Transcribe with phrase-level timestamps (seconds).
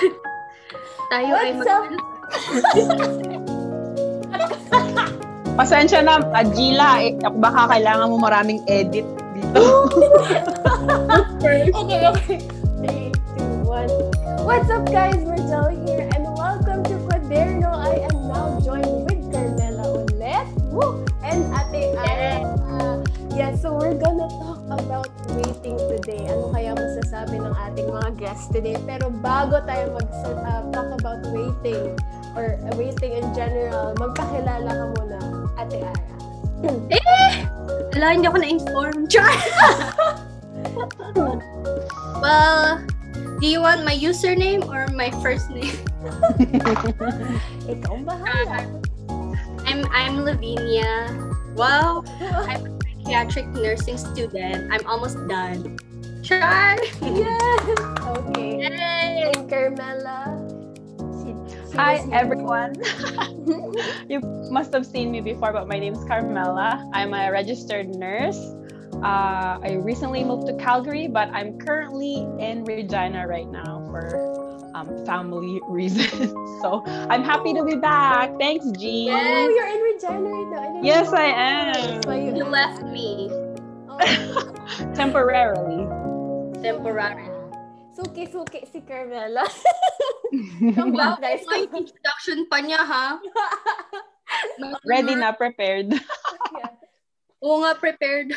[1.12, 1.84] Tayo ay What's mag- up?
[5.56, 7.00] Pasensya na, Agila.
[7.00, 9.62] Eh, baka kailangan mo maraming edit dito.
[11.46, 12.38] Okay, okay.
[12.78, 13.88] Three, two, one.
[14.42, 15.18] What's up, guys?
[15.22, 15.85] Marcel here,
[25.66, 26.22] waiting today.
[26.30, 28.78] Ano kaya masasabi ng ating mga guests today?
[28.86, 31.98] Pero bago tayo mag-talk about waiting,
[32.38, 35.18] or uh, waiting in general, magpakilala ka muna,
[35.58, 36.06] Ate Ara.
[37.96, 38.96] Wala, hindi ako na-inform.
[39.12, 39.34] Char!
[42.22, 42.78] well,
[43.42, 45.74] do you want my username or my first name?
[47.72, 48.60] Ikaw ang bahala.
[49.66, 51.10] I'm I'm Lavinia.
[51.58, 52.06] Wow,
[52.46, 52.70] I'm
[53.06, 54.66] psychiatric nursing student.
[54.72, 55.78] I'm almost done.
[56.24, 56.74] Char!
[57.02, 57.78] Yes!
[58.02, 58.58] Okay.
[58.58, 59.30] Yay!
[59.30, 60.34] And Carmela.
[61.22, 61.30] She,
[61.70, 62.74] she Hi, everyone.
[64.08, 64.18] you
[64.50, 66.82] must have seen me before, but my name is Carmela.
[66.92, 68.42] I'm a registered nurse.
[68.94, 74.45] Uh, I recently moved to Calgary, but I'm currently in Regina right now for
[74.76, 76.32] um, family reasons.
[76.62, 78.36] so I'm happy to be back.
[78.38, 79.08] Thanks, Jean.
[79.10, 79.48] Oh, Yes.
[79.56, 80.80] you're in Regina right now.
[80.80, 81.64] I Yes, know I am.
[81.72, 83.32] That's you, You left me
[83.88, 83.96] Oh.
[84.94, 85.88] Temporarily.
[86.60, 87.32] temporarily.
[87.96, 89.48] Suki-suki si Carmela.
[90.76, 91.40] Come back, guys.
[91.48, 93.16] May introduction pa niya, ha?
[94.84, 95.96] Ready na, prepared.
[96.52, 96.76] Yeah.
[97.40, 98.36] Oo nga, prepared.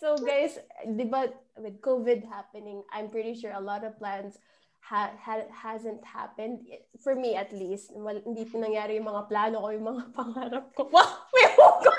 [0.00, 1.28] So, guys, di ba,
[1.60, 4.40] with COVID happening, I'm pretty sure a lot of plans
[4.86, 6.62] ha, ha, hasn't happened.
[7.02, 7.90] For me, at least.
[7.90, 10.86] Wal, hindi nangyari yung mga plano ko, yung mga pangarap ko.
[10.90, 11.26] Wow!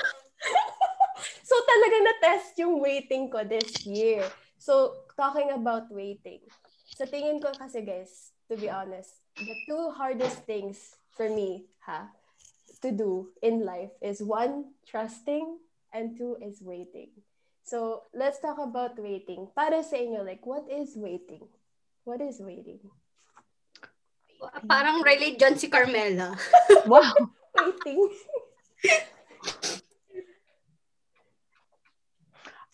[1.47, 4.21] So, talaga na-test yung waiting ko this year.
[4.59, 6.43] So, talking about waiting.
[6.91, 12.11] Sa tingin ko kasi, guys, to be honest, the two hardest things for me, ha,
[12.83, 15.55] to do in life is one, trusting,
[15.95, 17.15] and two is waiting.
[17.63, 19.47] So, let's talk about waiting.
[19.55, 21.47] Para sa inyo, like, what is waiting?
[22.07, 22.79] What is waiting?
[24.63, 26.39] Parang relate dyan si Carmela.
[26.87, 27.11] wow.
[27.59, 28.07] Waiting.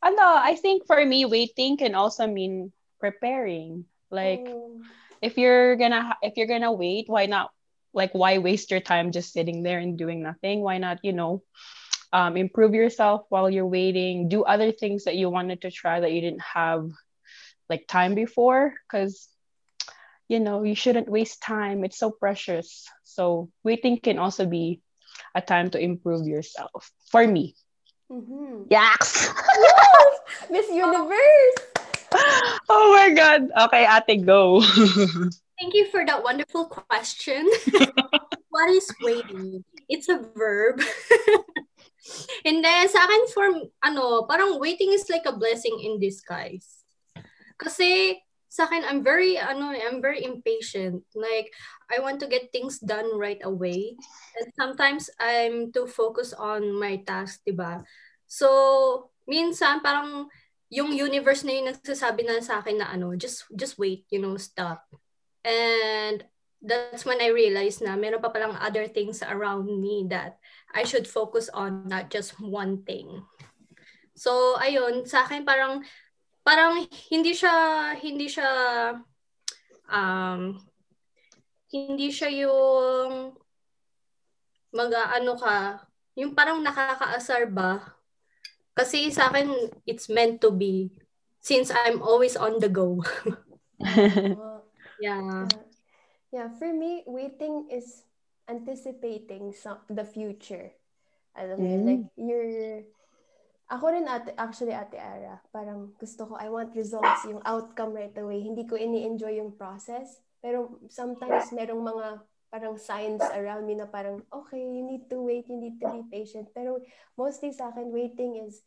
[0.06, 2.70] Ano, I think for me, waiting can also mean
[3.02, 3.90] preparing.
[4.14, 4.78] Like, Oh,
[5.24, 7.50] if you're gonna if you're gonna wait why not
[7.96, 11.42] like why waste your time just sitting there and doing nothing why not you know
[12.12, 16.12] um, improve yourself while you're waiting do other things that you wanted to try that
[16.12, 16.92] you didn't have
[17.74, 19.34] like time before because
[20.30, 24.78] you know you shouldn't waste time it's so precious so waiting can also be
[25.34, 27.58] a time to improve yourself for me
[28.14, 28.70] mhm.
[28.70, 29.34] yaks
[30.54, 31.58] Miss Universe!
[32.70, 34.62] oh my god okay ate go
[35.62, 37.48] Thank you for that wonderful question.
[38.50, 39.64] what is waiting?
[39.88, 40.82] It's a verb.
[42.44, 43.48] And then sa akin for
[43.80, 46.83] ano, parang waiting is like a blessing in disguise.
[47.58, 48.22] Kasi
[48.54, 51.02] sa akin I'm very ano, I'm very impatient.
[51.18, 51.50] Like
[51.90, 53.98] I want to get things done right away.
[54.38, 57.82] And sometimes I'm too focused on my task, 'di ba?
[58.30, 60.30] So minsan parang
[60.74, 64.38] yung universe na yun nagsasabi na sa akin na ano, just just wait, you know,
[64.38, 64.86] stop.
[65.42, 66.22] And
[66.64, 70.40] that's when I realized na meron pa palang other things around me that
[70.72, 73.22] I should focus on, not just one thing.
[74.16, 75.84] So, ayun, sa akin parang
[76.44, 77.56] parang hindi siya
[77.98, 78.50] hindi siya
[79.90, 80.60] um
[81.74, 83.34] hindi siya yung
[84.70, 85.82] mag-ano ka,
[86.14, 87.98] yung parang nakakaasar ba?
[88.78, 89.50] Kasi sa akin
[89.86, 90.94] it's meant to be
[91.42, 93.02] since I'm always on the go.
[95.04, 95.52] Yeah.
[96.32, 98.08] yeah, for me, waiting is
[98.48, 100.72] anticipating some, the future.
[101.36, 101.84] Alam mo, Mm.
[101.84, 102.88] like, you're,
[103.72, 108.16] ako rin ate, actually ate Ara, parang gusto ko, I want results, yung outcome right
[108.20, 108.44] away.
[108.44, 110.20] Hindi ko ini-enjoy yung process.
[110.44, 112.08] Pero sometimes merong mga
[112.54, 116.04] parang signs around me na parang, okay, you need to wait, you need to be
[116.12, 116.52] patient.
[116.54, 116.84] Pero
[117.18, 118.62] mostly sa akin, waiting is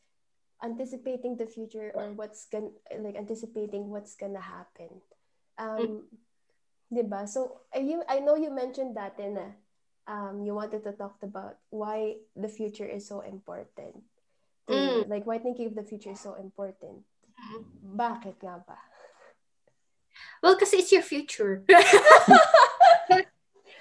[0.64, 4.90] anticipating the future or what's gonna, like anticipating what's gonna happen.
[5.60, 6.08] Um,
[6.90, 7.26] 'di ba?
[7.26, 9.38] So, you, I know you mentioned that in
[10.06, 14.02] um, you wanted to talk about why the future is so important.
[14.68, 15.08] To, Mm.
[15.08, 17.06] Like, why thinking of the future is so important.
[17.84, 18.78] Bakit nga ba?
[20.42, 21.62] Well, kasi it's your future.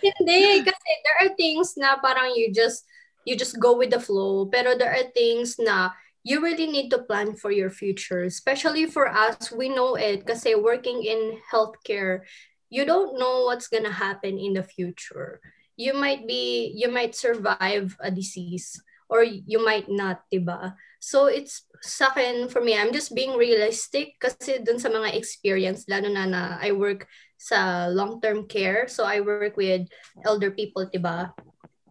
[0.06, 2.86] Hindi, kasi there are things na parang you just
[3.26, 7.06] you just go with the flow, pero there are things na you really need to
[7.06, 8.22] plan for your future.
[8.22, 12.22] Especially for us, we know it kasi working in healthcare,
[12.70, 15.42] you don't know what's gonna happen in the future.
[15.78, 18.80] You might be, you might survive a disease
[19.10, 20.74] or you might not, diba?
[21.00, 25.86] So it's sa akin, for me, I'm just being realistic kasi dun sa mga experience,
[25.86, 27.06] lalo na na I work
[27.38, 28.90] sa long-term care.
[28.90, 29.86] So I work with
[30.26, 31.30] elder people, diba?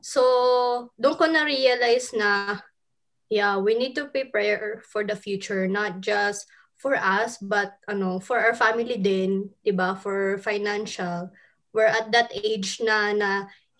[0.03, 2.59] So doon ko na-realize na,
[3.31, 8.37] yeah, we need to prepare for the future, not just for us, but ano, for
[8.37, 9.97] our family din, 'di ba?
[9.97, 11.31] For financial.
[11.73, 13.31] We're at that age na na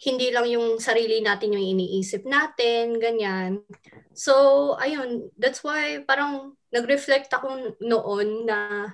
[0.05, 3.65] hindi lang yung sarili natin yung iniisip natin, ganyan.
[4.13, 8.93] So, ayun, that's why parang nag-reflect ako noon na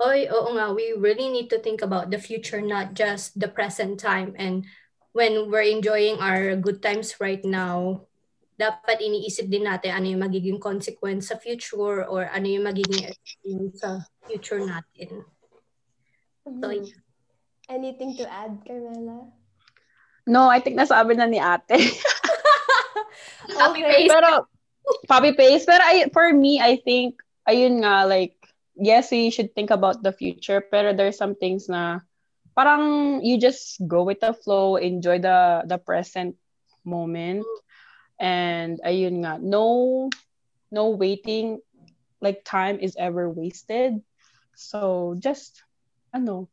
[0.00, 4.00] oy, oo nga, we really need to think about the future, not just the present
[4.00, 4.32] time.
[4.40, 4.64] And
[5.12, 8.08] when we're enjoying our good times right now,
[8.56, 13.84] dapat iniisip din natin ano yung magiging consequence sa future or ano yung magiging experience
[13.84, 15.28] sa future natin.
[16.44, 16.88] So, Mhm.
[17.66, 19.26] Anything to add, Carmela?
[20.26, 21.78] No, I think nasabi na ni ate.
[23.58, 24.06] Copy Okay.
[24.06, 24.10] paste.
[24.10, 24.30] Pero,
[25.08, 25.66] copy paste.
[25.66, 28.34] Pero I, for me, I think, ayun nga, like,
[28.76, 32.00] yes, you should think about the future, pero there's some things na
[32.56, 36.36] parang you just go with the flow, enjoy the the present
[36.84, 37.44] moment.
[38.20, 40.08] And ayun nga, no
[40.72, 41.60] no waiting
[42.20, 44.00] like time is ever wasted.
[44.56, 45.62] So just
[46.12, 46.48] ano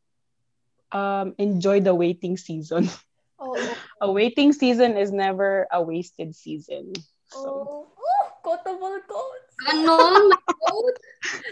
[0.92, 2.88] um enjoy the waiting season.
[3.44, 6.96] Oh, a waiting season is never a wasted season.
[7.28, 9.52] So oh, oh, quotable quotes.
[9.68, 10.96] Ganon, my God.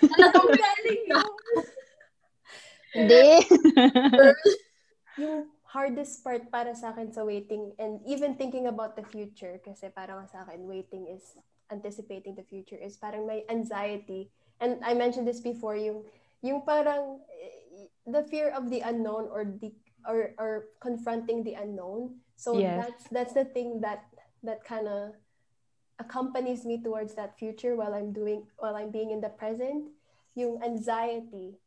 [0.01, 1.33] Talagang Ang galing yun.
[2.93, 3.29] Hindi.
[5.21, 9.89] yung hardest part para sa akin sa waiting and even thinking about the future kasi
[9.93, 11.37] parang sa akin waiting is
[11.73, 14.29] anticipating the future is parang may anxiety
[14.61, 16.05] and I mentioned this before yung
[16.45, 19.73] yung parang eh, the fear of the unknown or the
[20.07, 22.77] or or confronting the unknown so Yes.
[22.77, 24.05] that's that's the thing that
[24.43, 25.15] that kind of
[25.99, 29.93] accompanies me towards that future while I'm doing while I'm being in the present
[30.35, 31.61] yung anxiety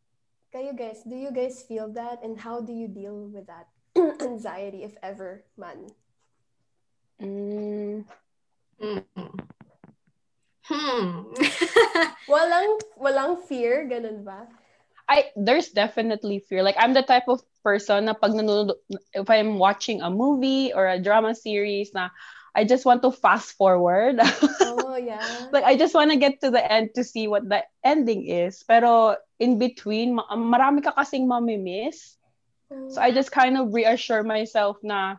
[0.55, 3.67] kayo guys, do you guys feel that and how do you deal with that
[4.23, 5.91] anxiety if ever man?
[7.19, 8.07] Mm,
[8.79, 9.03] Mm.
[10.63, 11.31] Hmm.
[12.31, 14.47] Walang walang fear, ganun ba?
[15.07, 16.63] I there's definitely fear.
[16.63, 18.73] Like I'm the type of person na pag nanonood,
[19.13, 22.09] if I'm watching a movie or a drama series na
[22.55, 24.19] I just want to fast forward.
[24.61, 25.49] Oh, yeah.
[25.51, 28.63] like I just want to get to the end to see what the ending is.
[28.63, 32.15] Pero in between, ma- marami ka kasing mamimiss.
[32.89, 35.17] So I just kind of reassure myself na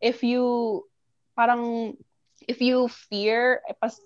[0.00, 0.84] if you
[1.36, 1.96] parang
[2.48, 4.00] if you fear eh, as,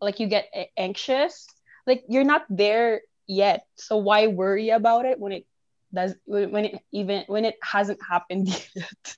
[0.00, 1.46] like you get anxious,
[1.86, 3.66] like you're not there yet.
[3.76, 5.46] So why worry about it when it
[5.94, 9.16] does when it even when it hasn't happened yet?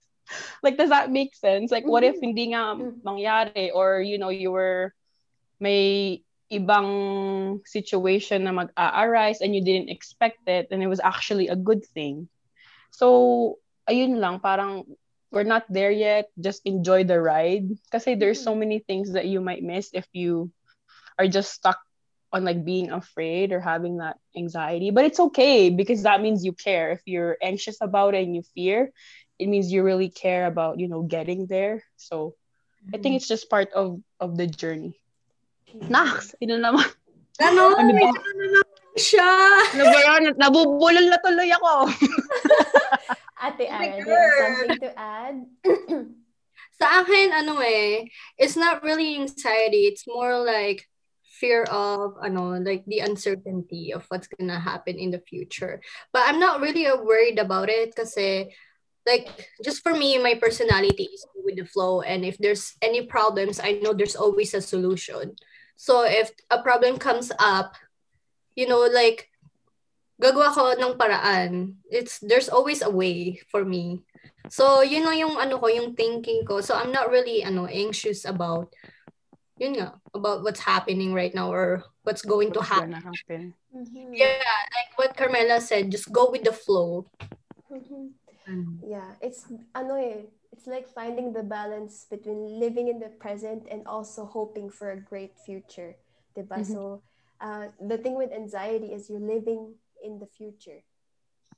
[0.62, 1.70] like does that make sense?
[1.72, 2.22] Like what if Mhm.
[2.22, 3.02] hindi nga Mm.
[3.04, 4.86] mangyari or you know you were
[5.56, 6.20] may
[6.50, 11.84] ibang situation na mag-a-arise and you didn't expect it and it was actually a good
[11.94, 12.28] thing.
[12.90, 13.58] So,
[13.88, 14.84] ayun lang, parang
[15.32, 16.30] we're not there yet.
[16.40, 17.68] Just enjoy the ride.
[17.90, 20.52] Kasi there's so many things that you might miss if you
[21.18, 21.83] are just stuck
[22.34, 24.90] on like being afraid or having that anxiety.
[24.90, 26.90] But it's okay because that means you care.
[26.98, 28.90] If you're anxious about it and you fear,
[29.38, 31.86] it means you really care about, you know, getting there.
[31.94, 32.34] So,
[32.90, 34.98] I think it's just part of of the journey.
[35.88, 36.84] Nax, ino naman.
[37.38, 38.12] Ganon, Ano may ba?
[38.12, 38.66] naman
[38.98, 39.30] siya.
[39.74, 40.22] Ano ba yan?
[40.38, 41.72] Nabubulol na tuloy ako.
[43.44, 44.40] Ate Oh Aaron, do you have God.
[44.40, 45.36] something to add?
[46.78, 48.06] Sa akin, ano eh,
[48.38, 49.86] it's not really anxiety.
[49.86, 50.86] It's more like
[51.44, 55.84] fear of, ano, like the uncertainty of what's gonna happen in the future.
[56.08, 58.16] But I'm not really worried about it because
[59.04, 59.28] like,
[59.60, 62.00] just for me, my personality is with the flow.
[62.00, 65.36] And if there's any problems, I know there's always a solution.
[65.76, 67.76] So if a problem comes up,
[68.56, 69.28] you know, like,
[70.16, 71.84] gagawa ko ng paraan.
[71.90, 74.00] It's, there's always a way for me.
[74.48, 76.60] So, you know yung ano ko, yung thinking ko.
[76.60, 78.72] So, I'm not really ano anxious about
[79.64, 82.92] yun nga, about what's happening right now or what's going to happen.
[82.92, 83.56] happen.
[83.72, 84.12] Mhm.
[84.12, 87.08] Yeah, like what Carmela said, just go with the flow.
[87.72, 88.12] Mhm.
[88.84, 93.88] Yeah, it's ano eh, it's like finding the balance between living in the present and
[93.88, 95.96] also hoping for a great future,
[96.36, 96.60] diba?
[96.60, 96.68] Mhm.
[96.68, 96.82] So,
[97.40, 100.84] uh, the thing with anxiety is you're living in the future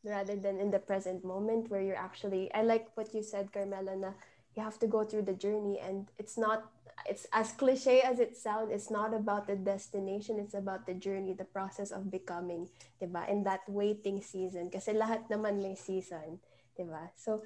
[0.06, 3.98] rather than in the present moment where you're actually I like what you said Carmela
[3.98, 4.14] na
[4.54, 6.70] you have to go through the journey and it's not
[7.04, 11.36] it's as cliche as it sounds, it's not about the destination, it's about the journey,
[11.36, 13.28] the process of becoming, 'di ba?
[13.28, 16.40] In that waiting season kasi lahat naman may season,
[16.72, 17.12] 'di ba?
[17.14, 17.44] So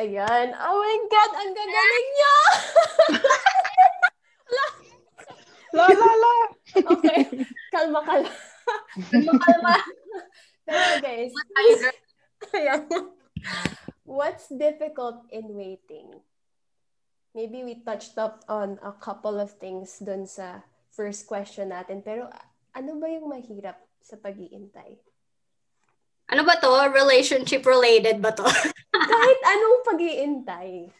[0.00, 2.36] ayan, oh my god, ang gagaling niya.
[5.76, 6.36] la la la.
[6.96, 7.20] okay,
[7.68, 8.32] kalma kalma.
[9.12, 9.74] kalma kalma.
[10.64, 11.32] Pero guys,
[12.56, 12.88] ayan.
[14.08, 16.24] What's difficult in waiting?
[17.38, 22.02] Maybe we touched up on a couple of things dun sa first question natin.
[22.02, 22.26] Pero
[22.74, 24.98] ano ba yung mahirap sa pag-iintay?
[26.34, 26.66] Ano ba to?
[26.90, 28.42] Relationship related ba to?
[29.14, 30.90] Kahit anong pag-iintay.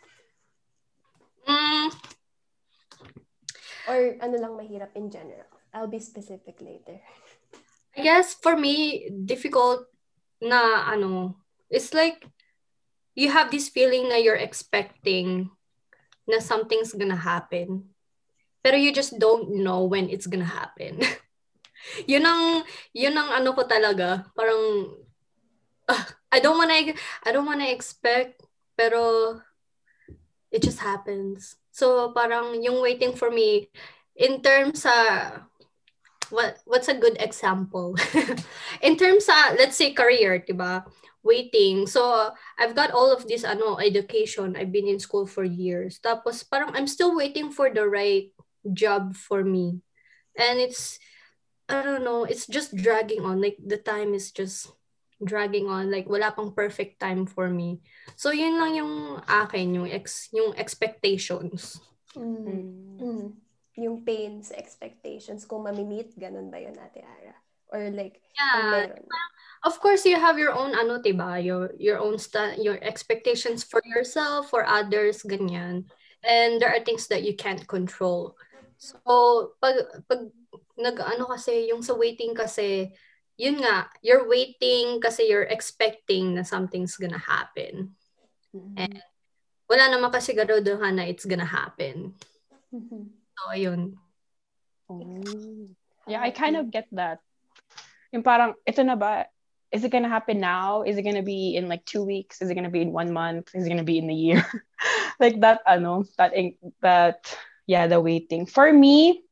[1.51, 1.89] Mm.
[3.91, 5.51] Or ano lang mahirap in general.
[5.75, 7.03] I'll be specific later.
[7.99, 9.91] I guess for me, difficult
[10.39, 11.35] na ano,
[11.67, 12.23] it's like
[13.19, 15.51] you have this feeling na you're expecting
[16.29, 17.89] na something's gonna happen.
[18.61, 21.01] Pero you just don't know when it's gonna happen.
[22.11, 24.29] yun ang, yun ang ano ko talaga.
[24.37, 24.93] Parang,
[25.89, 26.93] uh, I don't wanna,
[27.25, 28.45] I don't wanna expect,
[28.77, 29.41] pero
[30.53, 31.57] it just happens.
[31.73, 33.73] So parang yung waiting for me,
[34.13, 35.48] in terms sa,
[36.31, 37.97] what what's a good example?
[38.83, 40.85] in terms sa, let's say career, diba?
[41.23, 41.87] waiting.
[41.87, 44.57] So, I've got all of this ano, education.
[44.57, 46.01] I've been in school for years.
[46.01, 48.33] Tapos, parang I'm still waiting for the right
[48.73, 49.85] job for me.
[50.39, 50.99] And it's,
[51.69, 53.45] I don't know, it's just dragging on.
[53.45, 54.73] Like, the time is just
[55.21, 55.91] dragging on.
[55.91, 57.83] Like, wala pang perfect time for me.
[58.17, 61.83] So, yun lang yung akin, yung, ex, yung expectations.
[62.17, 62.99] Mm.
[62.99, 63.29] Mm.
[63.79, 67.35] Yung pains, expectations, kung mamimit, ganun ba yun, Ate Ara?
[67.71, 68.91] Or like, yeah,
[69.63, 73.85] of course you have your own ano tiba your your own sta- your expectations for
[73.85, 75.85] yourself for others ganyan.
[76.25, 78.41] And there are things that you can't control.
[78.81, 80.33] So pag pag
[80.81, 82.89] nag-ano kasi yung sa waiting kasi
[83.37, 87.95] yun nga you're waiting kasi you're expecting na something's gonna happen.
[88.57, 88.81] Mm-hmm.
[88.81, 88.97] and
[89.69, 92.17] wala naman kasi garuduhan na it's gonna happen.
[92.73, 93.18] Mm-hmm.
[93.39, 93.95] So ayun
[94.91, 95.23] oh.
[96.11, 97.23] yeah I kind of get that
[98.11, 99.31] yung parang ito na ba
[99.71, 100.83] is it going to happen now?
[100.83, 102.41] Is it going to be in like two weeks?
[102.41, 103.51] Is it going to be in one month?
[103.55, 104.45] Is it going to be in a year?
[105.21, 106.33] like that, I know that,
[106.81, 108.47] that, yeah, the waiting.
[108.47, 109.23] For me,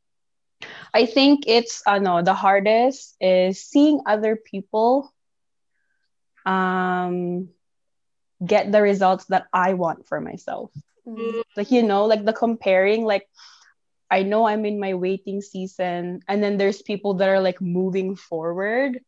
[0.93, 5.13] I think it's, I know the hardest is seeing other people
[6.45, 7.49] um,
[8.45, 10.71] get the results that I want for myself.
[11.07, 11.41] Mm-hmm.
[11.57, 13.27] Like, you know, like the comparing, like,
[14.11, 18.17] I know I'm in my waiting season, and then there's people that are like moving
[18.17, 18.99] forward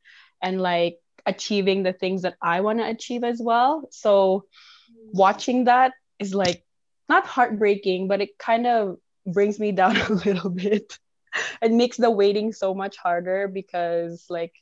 [0.43, 3.87] and like achieving the things that I want to achieve as well.
[3.91, 4.45] So
[5.13, 6.65] watching that is like
[7.09, 10.99] not heartbreaking, but it kind of brings me down a little bit.
[11.63, 14.55] it makes the waiting so much harder because like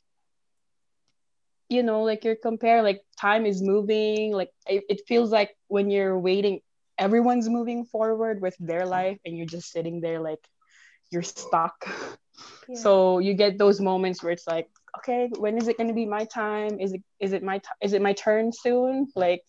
[1.68, 5.90] you know like you're comparing like time is moving like it, it feels like when
[5.90, 6.60] you're waiting
[6.98, 10.42] everyone's moving forward with their life and you're just sitting there like
[11.10, 11.86] you're stuck
[12.68, 12.80] yeah.
[12.80, 16.06] so you get those moments where it's like okay, when is it going to be
[16.06, 16.80] my time?
[16.80, 19.08] Is it is it my t- is it my turn soon?
[19.14, 19.42] Like,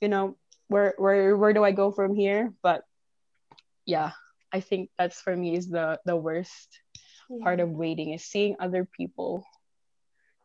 [0.00, 0.36] you know,
[0.68, 2.52] where where where do I go from here?
[2.62, 2.82] But
[3.84, 4.12] yeah,
[4.52, 6.80] I think that's for me is the the worst
[7.30, 7.42] yeah.
[7.42, 9.44] part of waiting is seeing other people,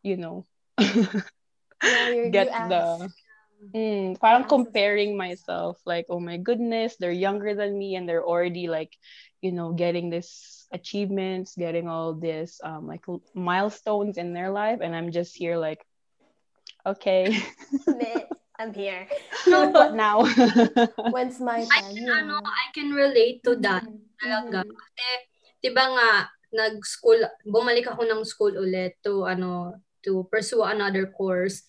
[0.04, 0.46] you know,
[0.80, 3.10] yeah, get the
[3.62, 8.66] Mm, parang comparing myself like oh my goodness they're younger than me and they're already
[8.66, 8.90] like
[9.46, 13.06] you know getting this achievements getting all this um, like
[13.38, 15.86] milestones in their life and i'm just here like
[16.90, 17.38] okay.
[18.62, 19.10] I'm here.
[19.50, 20.22] No what now.
[21.14, 22.22] when's my time I can, yeah.
[22.22, 24.22] ano, I can relate to that mm-hmm.
[24.22, 24.62] talaga.
[24.62, 24.78] Mm-hmm.
[25.66, 26.10] kasi nga
[26.54, 31.66] nag-school bumalik ako ng school ulit to ano to pursue another course.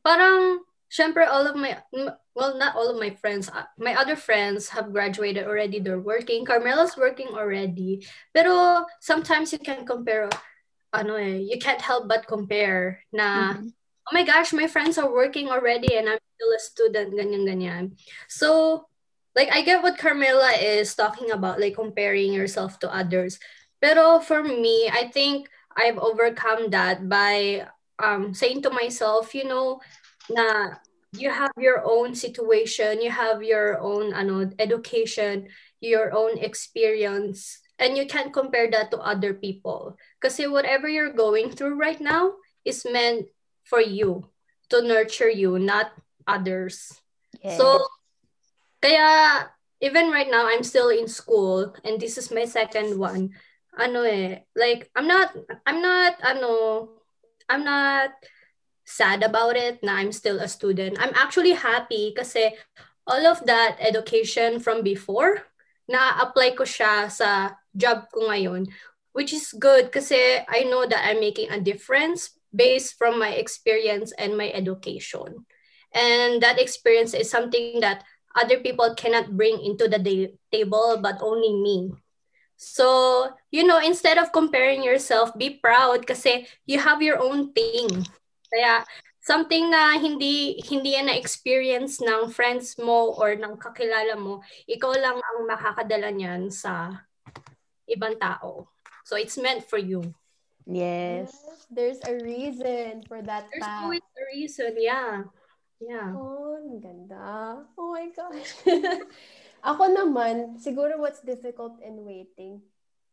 [0.00, 1.78] Parang syempre all of my
[2.34, 5.78] well not all of my friends uh, my other friends have graduated already.
[5.78, 6.44] They're working.
[6.44, 8.04] Carmela's working already.
[8.34, 10.28] Pero sometimes you can compare
[10.90, 13.70] ano eh you can't help but compare na mm-hmm.
[13.70, 17.84] oh my gosh my friends are working already and I'm still a student ganyan ganyan.
[18.26, 18.82] So
[19.38, 23.38] like I get what Carmela is talking about like comparing yourself to others.
[23.78, 25.46] Pero for me I think
[25.78, 27.70] I've overcome that by
[28.02, 29.78] um saying to myself you know
[30.30, 30.78] na
[31.12, 35.48] you have your own situation, you have your own ano, education,
[35.80, 39.96] your own experience, and you can't compare that to other people.
[40.22, 43.26] Kasi whatever you're going through right now is meant
[43.64, 44.30] for you,
[44.70, 45.90] to nurture you, not
[46.26, 46.94] others.
[47.42, 47.56] Yeah.
[47.56, 47.86] So,
[48.82, 53.32] kaya even right now I'm still in school and this is my second one.
[53.78, 55.32] Ano eh, like I'm not
[55.64, 56.88] I'm not ano
[57.48, 58.12] I'm not
[58.90, 60.98] sad about it na I'm still a student.
[60.98, 62.58] I'm actually happy kasi
[63.06, 65.46] all of that education from before
[65.90, 68.70] na-apply ko siya sa job ko ngayon
[69.12, 74.12] which is good kasi I know that I'm making a difference based from my experience
[74.18, 75.46] and my education.
[75.94, 78.06] And that experience is something that
[78.38, 79.98] other people cannot bring into the
[80.52, 81.90] table, but only me.
[82.56, 88.06] So, you know, instead of comparing yourself, be proud kasi you have your own thing.
[88.50, 88.82] Kaya,
[89.22, 95.16] something na hindi hindi yan na-experience ng friends mo or ng kakilala mo, ikaw lang
[95.16, 97.06] ang makakadala niyan sa
[97.86, 98.66] ibang tao.
[99.06, 100.02] So, it's meant for you.
[100.68, 101.34] Yes.
[101.70, 103.86] There's a reason for that There's path.
[103.86, 105.26] always a reason, yeah.
[105.80, 106.12] Yeah.
[106.12, 107.24] Oh, ang ganda.
[107.74, 108.52] Oh my gosh.
[109.70, 112.60] ako naman, siguro what's difficult in waiting,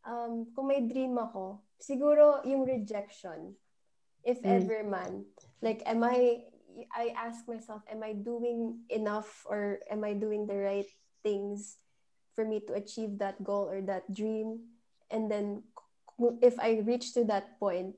[0.04, 3.56] um, kung may dream ako, siguro yung rejection,
[4.24, 4.64] if Mm.
[4.64, 5.26] ever man.
[5.62, 6.46] Like, am I,
[6.94, 10.90] I ask myself, am I doing enough or am I doing the right
[11.26, 11.82] things
[12.38, 14.78] for me to achieve that goal or that dream?
[15.10, 15.64] And then,
[16.42, 17.96] if I reach to that point,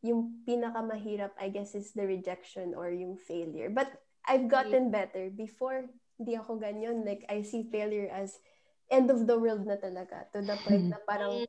[0.00, 3.68] yung pinakamahirap, I guess, is the rejection or yung failure.
[3.68, 3.90] But
[4.24, 5.28] I've gotten better.
[5.28, 7.04] Before, hindi ako ganyan.
[7.04, 8.38] Like, I see failure as
[8.90, 10.28] end of the world na talaga.
[10.32, 11.44] To the point na parang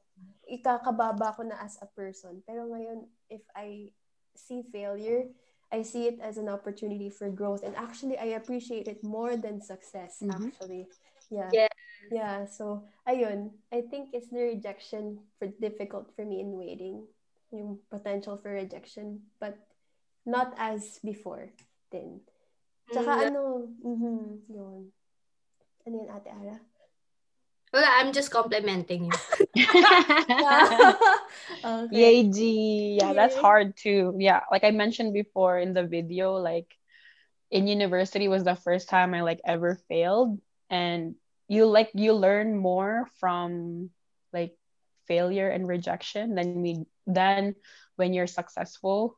[0.47, 2.43] ikakababa ko na as a person.
[2.43, 3.91] Pero ngayon, if I
[4.35, 5.29] see failure,
[5.71, 7.63] I see it as an opportunity for growth.
[7.63, 10.51] And actually, I appreciate it more than success, Mhm.
[10.51, 10.87] actually.
[11.29, 11.49] Yeah.
[11.53, 11.73] Yeah.
[12.11, 12.45] Yeah.
[12.45, 13.55] So, ayun.
[13.71, 17.07] I think it's the rejection for difficult for me in waiting.
[17.51, 19.31] Yung potential for rejection.
[19.39, 19.55] But
[20.25, 21.51] not as before
[21.91, 22.21] then.
[22.91, 23.43] Tsaka Mm, ano,
[23.79, 24.19] mhm,
[24.51, 24.91] yun.
[25.87, 26.57] Ano yun, Ate Ara?
[27.73, 29.63] Well, I'm just complimenting you.
[31.63, 31.95] okay.
[31.95, 32.97] Yay, G.
[32.99, 34.15] Yeah, that's hard too.
[34.19, 36.67] Yeah, like I mentioned before in the video, like
[37.49, 40.39] in university was the first time I like ever failed.
[40.69, 41.15] And
[41.47, 43.89] you like you learn more from
[44.33, 44.55] like
[45.07, 47.55] failure and rejection than we than
[47.95, 49.17] when you're successful.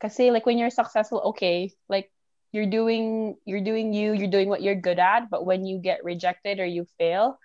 [0.00, 2.12] Kasi like when you're successful, okay, like
[2.52, 6.04] you're doing you're doing you, you're doing what you're good at, but when you get
[6.04, 7.38] rejected or you fail,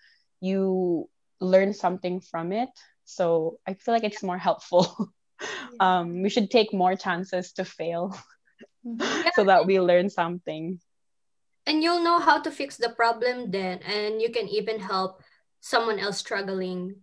[0.44, 1.08] you
[1.40, 2.68] learn something from it.
[3.08, 4.86] So I feel like it's more helpful.
[5.80, 8.12] um, we should take more chances to fail
[8.86, 9.00] Mhm.
[9.40, 10.80] so that we learn something.
[11.64, 15.24] and you'll know how to fix the problem then and you can even help
[15.64, 17.00] someone else struggling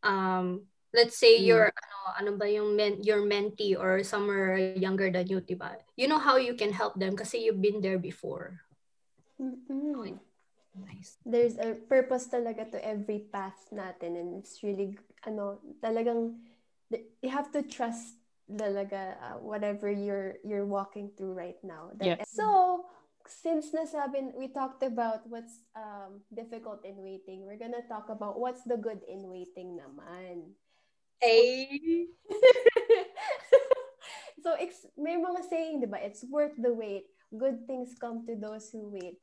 [0.00, 0.64] um
[0.96, 1.44] let's say Mm.
[1.44, 6.08] you're ano, ano ba yung men, your mentee or somewhere younger than you diba you
[6.08, 8.64] know how you can help them because you've been there before
[9.36, 10.16] Mhm.
[10.74, 16.38] Nice There's a purpose talaga to every path natin and it's really, ano, talagang,
[17.22, 18.18] you have to trust
[18.50, 21.94] talaga uh, whatever you're you're walking through right now.
[21.94, 22.26] That- Yeah.
[22.26, 22.86] So,
[23.30, 28.66] since nasabi, we talked about what's um, difficult in waiting, we're gonna talk about what's
[28.66, 30.58] the good in waiting naman.
[31.22, 32.08] hey
[34.42, 36.00] so, ex- may mga saying, di ba?
[36.00, 37.06] It's worth the wait.
[37.30, 39.20] Good things come to those who wait.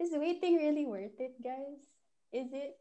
[0.00, 1.84] Is waiting really worth it, guys?
[2.32, 2.80] Is it?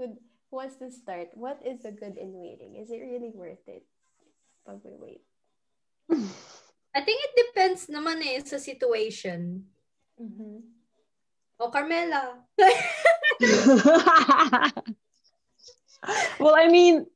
[0.00, 0.16] Would,
[0.48, 1.28] who wants to start?
[1.34, 2.80] What is the good in waiting?
[2.80, 3.84] Is it really worth it?
[4.64, 5.20] Pag we wait.
[6.96, 9.68] I think it depends naman eh sa situation
[10.18, 10.66] Mm-hmm.
[11.62, 12.42] o Carmela
[16.42, 17.06] well, I mean,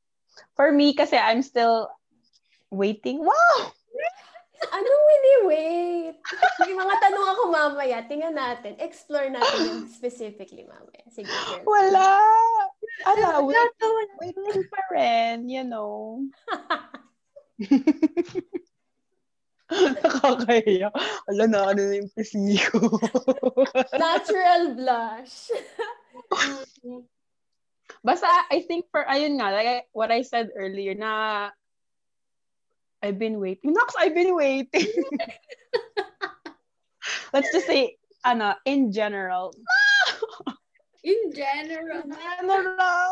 [0.55, 1.91] for me, kasi I'm still
[2.71, 3.19] waiting.
[3.19, 3.73] Wow!
[4.71, 6.15] Ano really wait?
[6.63, 7.97] May mga tanong ako mamaya.
[8.07, 8.79] Tingnan natin.
[8.79, 11.03] Explore natin yung specifically mamaya.
[11.11, 11.67] Sige, girl.
[11.67, 12.21] Wala!
[13.09, 13.61] Ala, Wala
[14.21, 16.23] wait, waiting pa rin, you know.
[19.73, 20.89] Nakakahiya.
[21.29, 22.79] Ala na, ano na yung pisngi ko.
[23.97, 25.49] Natural blush.
[28.05, 31.49] Basta, I think for, ayun nga, like what I said earlier, na
[33.03, 33.73] I've been waiting.
[33.73, 34.87] Nox, I've been waiting.
[37.33, 39.53] Let's just say, ano, in general.
[41.03, 42.15] in general In
[42.47, 43.11] General.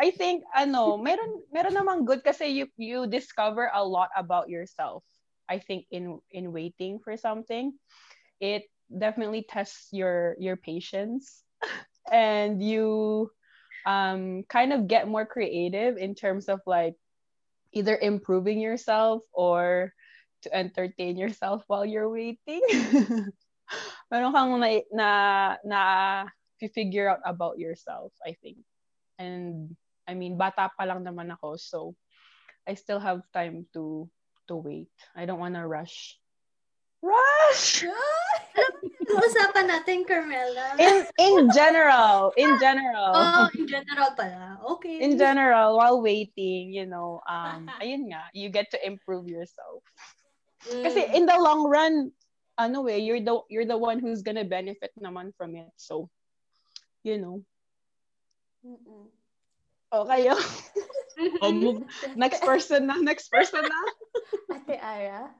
[0.00, 5.04] I think, ano, meron, meron namang good kasi you, you discover a lot about yourself.
[5.50, 7.76] I think in, in waiting for something.
[8.40, 11.44] It definitely tests your, your patience
[12.10, 13.28] and you
[13.84, 16.94] um, kind of get more creative in terms of like
[17.72, 19.92] either improving yourself or
[20.42, 22.62] to entertain yourself while you're waiting.
[24.10, 25.10] Meron kang na, na,
[25.64, 25.80] na
[26.66, 28.58] figure out about yourself, I think.
[29.18, 29.76] And
[30.08, 31.92] I mean, bata pa lang naman ako, so
[32.64, 34.08] I still have time to
[34.48, 34.88] to wait.
[35.12, 36.16] I don't want to rush.
[37.02, 37.86] Rush!
[39.08, 40.76] Usapan natin, Carmela.
[40.76, 43.14] In in general, in general.
[43.14, 44.58] Oh, in general pala.
[44.76, 44.98] Okay.
[45.00, 49.80] In general, while waiting, you know, um, ayun nga, you get to improve yourself.
[50.68, 51.14] Kasi Mm.
[51.14, 52.10] in the long run,
[52.58, 55.70] ano eh, you're the you're the one who's gonna benefit naman from it.
[55.78, 56.10] So,
[57.06, 57.46] you know.
[58.66, 59.06] Mm-mm.
[59.94, 60.34] O kayo.
[61.40, 61.86] o move.
[62.18, 63.80] Next person na, next person na.
[64.52, 65.30] Ate Ara?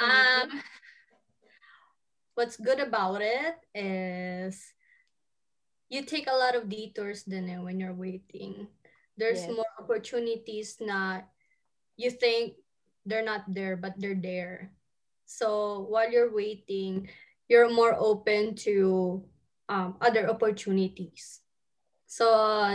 [0.00, 0.60] Um,
[2.34, 4.60] what's good about it is
[5.88, 8.68] you take a lot of detours eh, when you're waiting.
[9.16, 9.54] There's Yes.
[9.54, 11.22] more opportunities na
[11.96, 12.58] you think
[13.06, 14.72] they're not there, but they're there.
[15.26, 17.08] So while you're waiting,
[17.48, 19.22] you're more open to
[19.68, 21.40] um, other opportunities.
[22.06, 22.26] So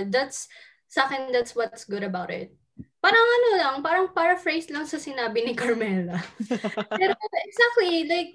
[0.08, 0.48] that's
[0.88, 2.56] sa akin, that's what's good about it.
[3.00, 6.20] Parang ano lang, parang paraphrase lang sa sinabi ni Carmela.
[7.00, 7.16] Pero
[7.48, 8.32] exactly, like,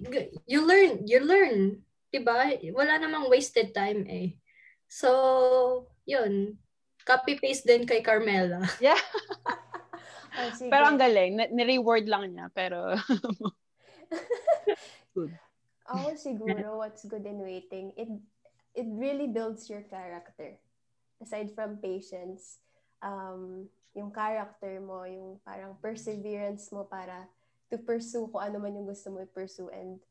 [0.48, 1.85] you learn, you learn.
[2.09, 2.57] Diba?
[2.72, 4.40] Wala namang wasted time eh.
[4.88, 6.57] So, yun.
[7.05, 8.64] Copy-paste din kay Carmela.
[8.81, 9.00] Yeah.
[10.35, 10.66] Oh, sige.
[10.66, 11.38] Pero ang galing.
[11.55, 12.50] Ni-reward lang niya.
[12.50, 12.90] Pero,
[15.87, 18.11] Ako siguro, what's good in waiting, it
[18.74, 20.59] it really builds your character.
[21.22, 22.59] Aside from patience,
[22.98, 27.31] um, yung character mo, yung parang perseverance mo para
[27.71, 29.71] to pursue kung ano man yung gusto mo i-pursue.
[29.71, 30.03] And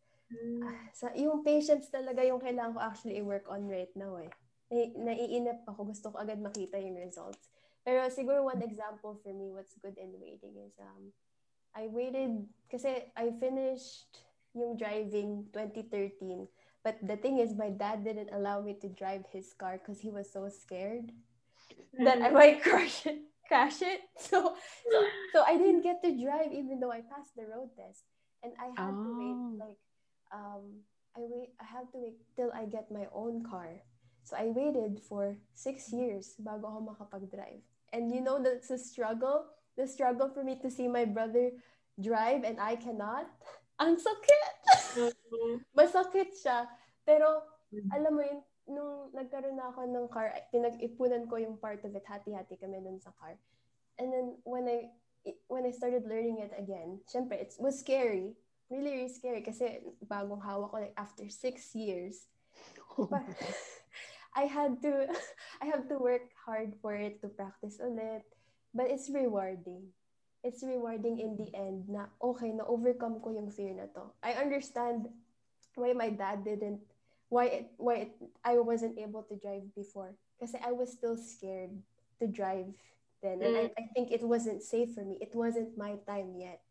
[0.63, 4.31] ah, sa, yung patience talaga yung kailangan ko actually i-work on right now eh.
[4.71, 7.51] Nai- naiinip ako, gusto ko agad makita yung results.
[7.83, 11.11] Pero siguro one example for me, what's good in waiting is, um,
[11.75, 14.23] I waited, kasi I finished
[14.55, 16.47] yung driving 2013.
[16.83, 20.11] But the thing is, my dad didn't allow me to drive his car because he
[20.11, 21.11] was so scared
[21.99, 23.32] that I might crash it.
[23.47, 24.01] Crash it.
[24.17, 24.55] So,
[24.87, 24.97] so,
[25.33, 28.03] so I didn't get to drive even though I passed the road test,
[28.41, 29.55] and I had to wait Oh.
[29.59, 29.79] like,
[30.31, 30.63] um,
[31.15, 31.53] I wait.
[31.61, 33.83] I have to wait till I get my own car.
[34.23, 37.61] So I waited for six years bago ako makapag-drive.
[37.91, 39.51] And you know that's a struggle.
[39.75, 41.51] The struggle for me to see my brother
[41.99, 43.27] drive and I cannot.
[43.83, 44.53] Ang sakit!
[45.77, 46.69] Masakit siya.
[47.03, 47.43] Pero,
[47.91, 52.05] alam mo yun, nung nagkaroon na ako ng car, pinag-ipunan ko yung part of it,
[52.07, 53.35] hati-hati kami dun sa car.
[53.99, 54.89] And then, when I
[55.47, 58.35] when I started learning it again, syempre, it was scary.
[58.67, 59.39] Really, really scary.
[59.43, 62.27] Kasi bagong hawak ko, like, after six years,
[62.95, 63.23] pa-
[64.35, 65.07] I had to,
[65.63, 68.27] I have to work hard for it to practice ulit.
[68.73, 69.93] But it's rewarding.
[70.43, 74.11] It's rewarding in the end na, okay, na-overcome ko yung fear na to.
[74.19, 75.07] I understand
[75.77, 76.83] why my dad didn't
[77.33, 78.11] why it, why it,
[78.45, 80.13] I wasn't able to drive before.
[80.37, 81.73] Kasi I was still scared
[82.21, 82.69] to drive
[83.25, 85.17] then and I, I think it wasn't safe for me.
[85.17, 86.61] It wasn't my time yet.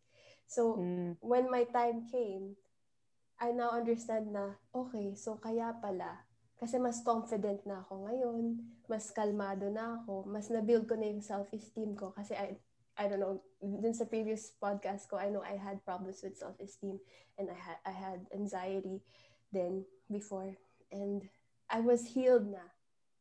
[0.47, 2.55] So mm, when my time came
[3.43, 6.23] I now understand na okay so kaya pala.
[6.63, 11.25] Kasi mas confident na ako ngayon mas kalmado na ako mas na-build ko na yung
[11.25, 12.15] self-esteem ko.
[12.15, 12.55] Kasi I
[13.01, 17.01] I don't know dun sa previous podcast ko I know I had problems with self-esteem
[17.41, 19.01] and I had I had anxiety
[19.53, 20.55] then before
[20.93, 21.25] and
[21.73, 22.63] I was healed na.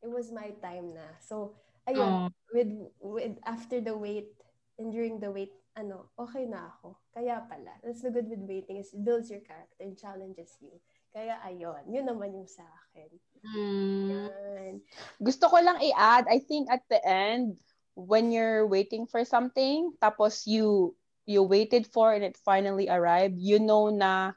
[0.04, 1.16] It was my time na.
[1.24, 1.56] So
[1.88, 2.28] ayun, Oh.
[2.52, 4.28] with with after the wait
[4.76, 7.00] and during the wait, ano, okay na ako.
[7.16, 7.72] Kaya pala.
[7.80, 10.76] That's the good with waiting is it builds your character and challenges you.
[11.12, 13.10] Kaya ayun, yun naman yung sa akin.
[13.44, 14.80] Mm.
[15.20, 17.56] Gusto ko lang i-add, I think at the end,
[17.96, 20.96] when you're waiting for something, tapos you
[21.28, 24.32] you waited for and it finally arrived, you know na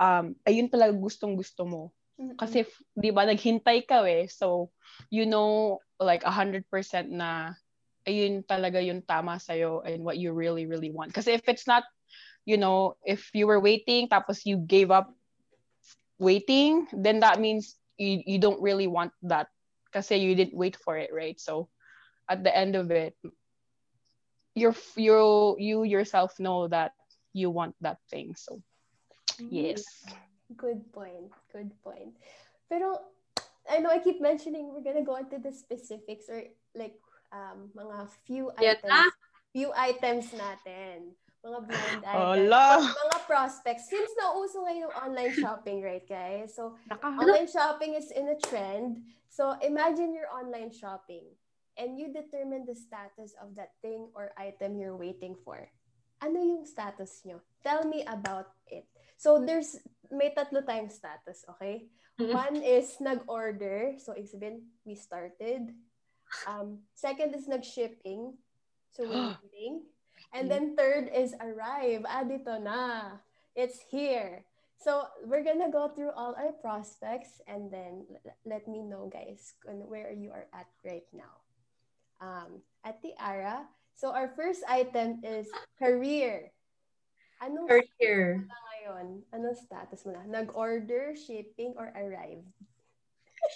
[0.00, 1.82] um, ayun talaga gustong gusto mo.
[2.36, 4.28] Kasi, di ba, naghintay ka eh.
[4.28, 4.72] So,
[5.08, 6.68] you know, like, 100%
[7.08, 7.56] na
[8.04, 11.12] ayun talaga yung tama sa'yo and what you really, really want.
[11.12, 11.84] Kasi if it's not,
[12.44, 15.12] you know, if you were waiting, tapos you gave up
[16.20, 19.48] waiting, then that means you, you don't really want that.
[19.92, 21.40] Kasi you didn't wait for it, right?
[21.40, 21.68] So,
[22.28, 23.16] at the end of it,
[24.54, 26.92] you're, you you yourself know that
[27.32, 28.34] you want that thing.
[28.36, 28.62] So,
[29.48, 29.84] yes.
[30.56, 31.30] Good point.
[31.52, 32.18] Good point.
[32.68, 32.98] Pero,
[33.70, 36.42] I know I keep mentioning we're gonna go into the specifics or
[36.74, 36.98] like
[37.32, 38.84] um, mga few items.
[38.84, 39.08] na.
[39.50, 41.14] Few items natin.
[41.42, 42.50] Mga blind items.
[42.50, 42.66] Hala.
[42.94, 43.88] Mga prospects.
[43.90, 46.54] Since nauso ngayon yung online shopping, right guys?
[46.54, 49.02] So, Naka- online shopping is in a trend.
[49.30, 51.26] So, imagine you're online shopping
[51.78, 55.70] and you determine the status of that thing or item you're waiting for.
[56.20, 57.40] ano yung status nyo?
[57.64, 58.84] Tell me about it.
[59.20, 59.76] So, there's,
[60.08, 61.84] may tatlo tayong status, okay?
[62.16, 62.32] Mhm.
[62.32, 64.00] One is nag-order.
[64.00, 64.56] So, ibig sabihin,
[64.88, 65.76] we started.
[66.48, 68.32] Um, second is nag-shipping.
[68.96, 69.04] So,
[69.44, 69.84] waiting.
[70.32, 72.08] And then third is arrive.
[72.08, 73.20] Ah, dito na.
[73.52, 74.44] It's here.
[74.80, 79.52] So, we're gonna go through all our prospects and then l- let me know, guys,
[79.68, 81.44] where you are at right now.
[82.24, 86.52] Um, at the Ara, so our first item is career.
[87.40, 88.44] Anong Career.
[88.90, 89.22] Ngayon?
[89.30, 90.26] Anong status mo na?
[90.26, 92.46] Nag-order, shipping, or arrived?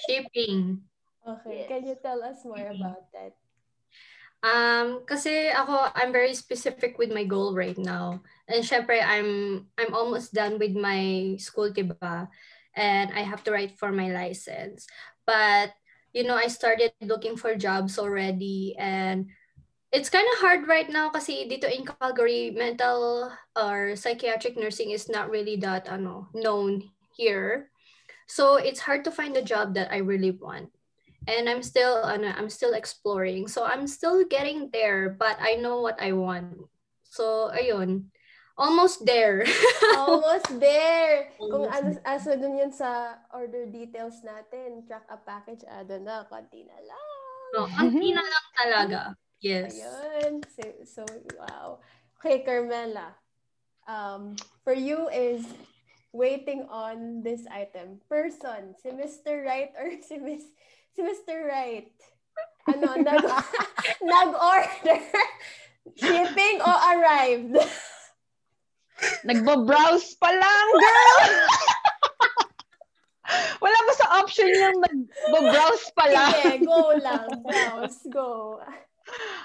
[0.08, 0.80] Shipping.
[1.24, 1.68] Okay, Yes.
[1.68, 3.32] can you tell us more about that?
[4.44, 8.20] Um, kasi ako, I'm very specific with my goal right now.
[8.44, 12.28] And syempre, I'm I'm almost done with my school, diba?
[12.76, 14.84] And I have to write for my license.
[15.24, 15.72] But,
[16.12, 19.32] you know, I started looking for jobs already and
[19.94, 25.06] it's kind of hard right now kasi dito in Calgary, mental or psychiatric nursing is
[25.06, 26.82] not really that ano, known
[27.14, 27.70] here.
[28.26, 30.74] So it's hard to find a job that I really want
[31.30, 33.46] and I'm still ano, I'm still exploring.
[33.46, 36.66] So I'm still getting there, but I know what I want.
[37.06, 38.10] So ayun.
[38.54, 39.42] Almost there.
[39.98, 41.34] Almost there!
[41.42, 46.62] Kung ano, aso dun yun sa order details natin, track a package, ado na, konti
[46.62, 47.06] na lang.
[47.54, 49.00] no, konti na lang talaga.
[49.44, 49.76] Yes.
[49.76, 50.40] Ayun.
[50.56, 51.02] So, so,
[51.36, 51.84] wow.
[52.16, 53.12] Okay, Carmela.
[53.84, 55.44] Um, for you is
[56.16, 58.00] waiting on this item.
[58.08, 59.44] Person, si Mr.
[59.44, 60.48] Right or si Miss
[60.96, 61.44] si Mr.
[61.44, 61.92] Right?
[62.72, 63.20] Ano, nag,
[64.00, 65.04] nag-order?
[65.92, 67.60] Shipping o arrived?
[69.28, 71.20] Nagbo-browse pa lang, girl!
[73.60, 76.32] Wala ba sa option yung nagbo-browse pa lang?
[76.32, 77.28] Sige, go lang.
[77.44, 78.64] Browse, go.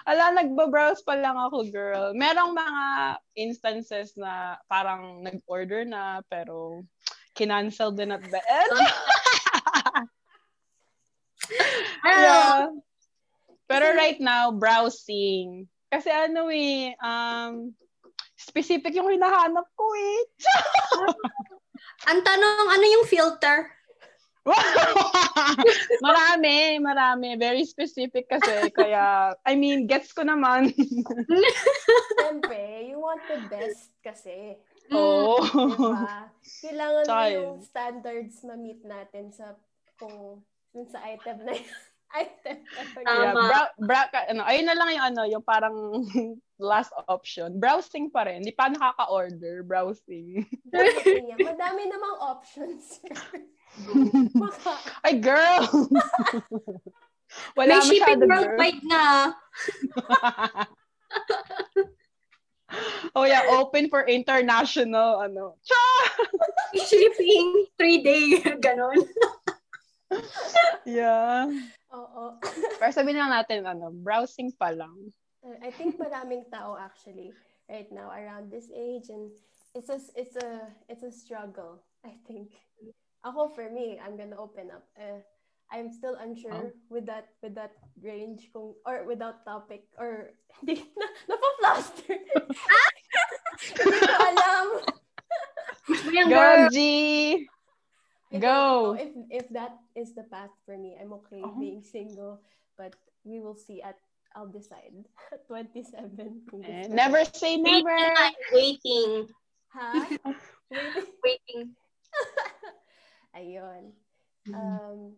[0.09, 2.17] Ala, nagbo-browse pa lang ako, girl.
[2.17, 2.85] Merong mga
[3.37, 6.81] instances na parang nag-order na, pero
[7.37, 8.73] kinancel din at the end.
[12.09, 12.73] yeah.
[13.69, 15.69] Pero right now, browsing.
[15.93, 17.69] Kasi ano eh, um,
[18.33, 20.17] specific yung hinahanap ko eh.
[22.09, 23.78] Ang tanong, ano yung filter?
[26.05, 27.35] marami, marami.
[27.37, 28.71] Very specific kasi.
[28.71, 30.71] Kaya, I mean, gets ko naman.
[32.19, 34.57] Siyempre, you want the best kasi.
[34.89, 35.37] Oo.
[35.45, 36.33] Diba?
[36.65, 37.65] Kailangan mo yung yun.
[37.65, 39.53] standards ma-meet natin sa
[39.99, 40.41] kung
[40.73, 41.77] dun sa item na yun.
[42.21, 43.05] item na yun.
[43.05, 43.21] Tama.
[43.21, 45.77] Yeah, bra- bra- ano, ayun na lang yung ano, yung parang
[46.57, 47.61] last option.
[47.61, 48.41] Browsing pa rin.
[48.41, 49.61] Hindi pa nakaka-order.
[49.61, 50.45] Browsing.
[50.73, 51.37] Niya.
[51.37, 53.03] Madami namang options.
[55.05, 55.63] Ay, girl!
[57.57, 58.41] Wala May shipping masyado, girl.
[58.57, 59.05] worldwide na.
[63.13, 65.55] oh yeah, open for international, ano.
[66.73, 68.97] Shipping, three day, ganon.
[70.85, 71.53] Yeah.
[71.93, 72.23] oo.
[72.81, 75.13] Pero sabihin lang natin, ano, browsing pa lang.
[75.61, 77.31] I think maraming tao actually
[77.69, 79.31] right now around this age and
[79.71, 82.57] it's a it's a it's a struggle, I think.
[83.25, 84.87] Ako for me, I'm gonna open up.
[84.95, 85.19] Uh,
[85.69, 91.07] I'm still unsure with that with that range kung or without topic or hindi na
[91.29, 92.17] napafluster.
[93.75, 94.65] Hindi ko alam.
[96.09, 96.63] Yung Go, girl.
[96.73, 96.79] G!
[98.29, 98.93] I don't Go.
[98.97, 100.95] if if that is the path for me.
[100.97, 101.53] I'm okay Oh.
[101.57, 102.39] being single,
[102.77, 102.93] but
[103.25, 103.97] we will see at
[104.37, 104.93] I'll decide
[105.49, 106.13] 27.
[106.65, 107.89] Eh, never say never.
[107.93, 109.25] I'm waiting.
[109.73, 109.89] Ha?
[110.69, 111.09] Wait.
[111.25, 111.73] Waiting.
[113.35, 113.93] Ayun.
[114.49, 115.13] Um,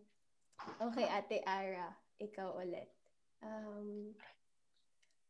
[0.81, 2.91] okay, Ate Ara, ikaw ulit.
[3.41, 4.13] Um,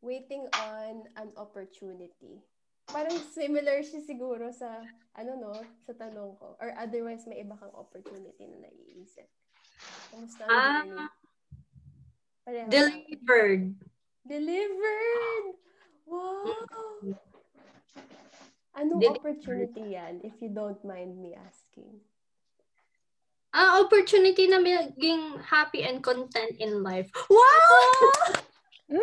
[0.02, 2.42] waiting on an opportunity.
[2.90, 4.82] Parang similar siya siguro sa,
[5.16, 5.54] ano no,
[5.86, 6.58] sa tanong ko.
[6.60, 9.30] Or otherwise, may iba kang opportunity na naiisip.
[10.10, 11.08] Kamusta ang Ah, journey?
[12.42, 12.74] Pareho lang.
[12.74, 13.64] Delivered.
[14.22, 15.48] Delivered!
[16.10, 16.68] Wow!
[18.74, 19.18] Anong Delivered.
[19.22, 22.02] opportunity yan, if you don't mind me asking?
[23.52, 27.12] Ah, opportunity na maging happy and content in life.
[27.28, 28.12] Wow!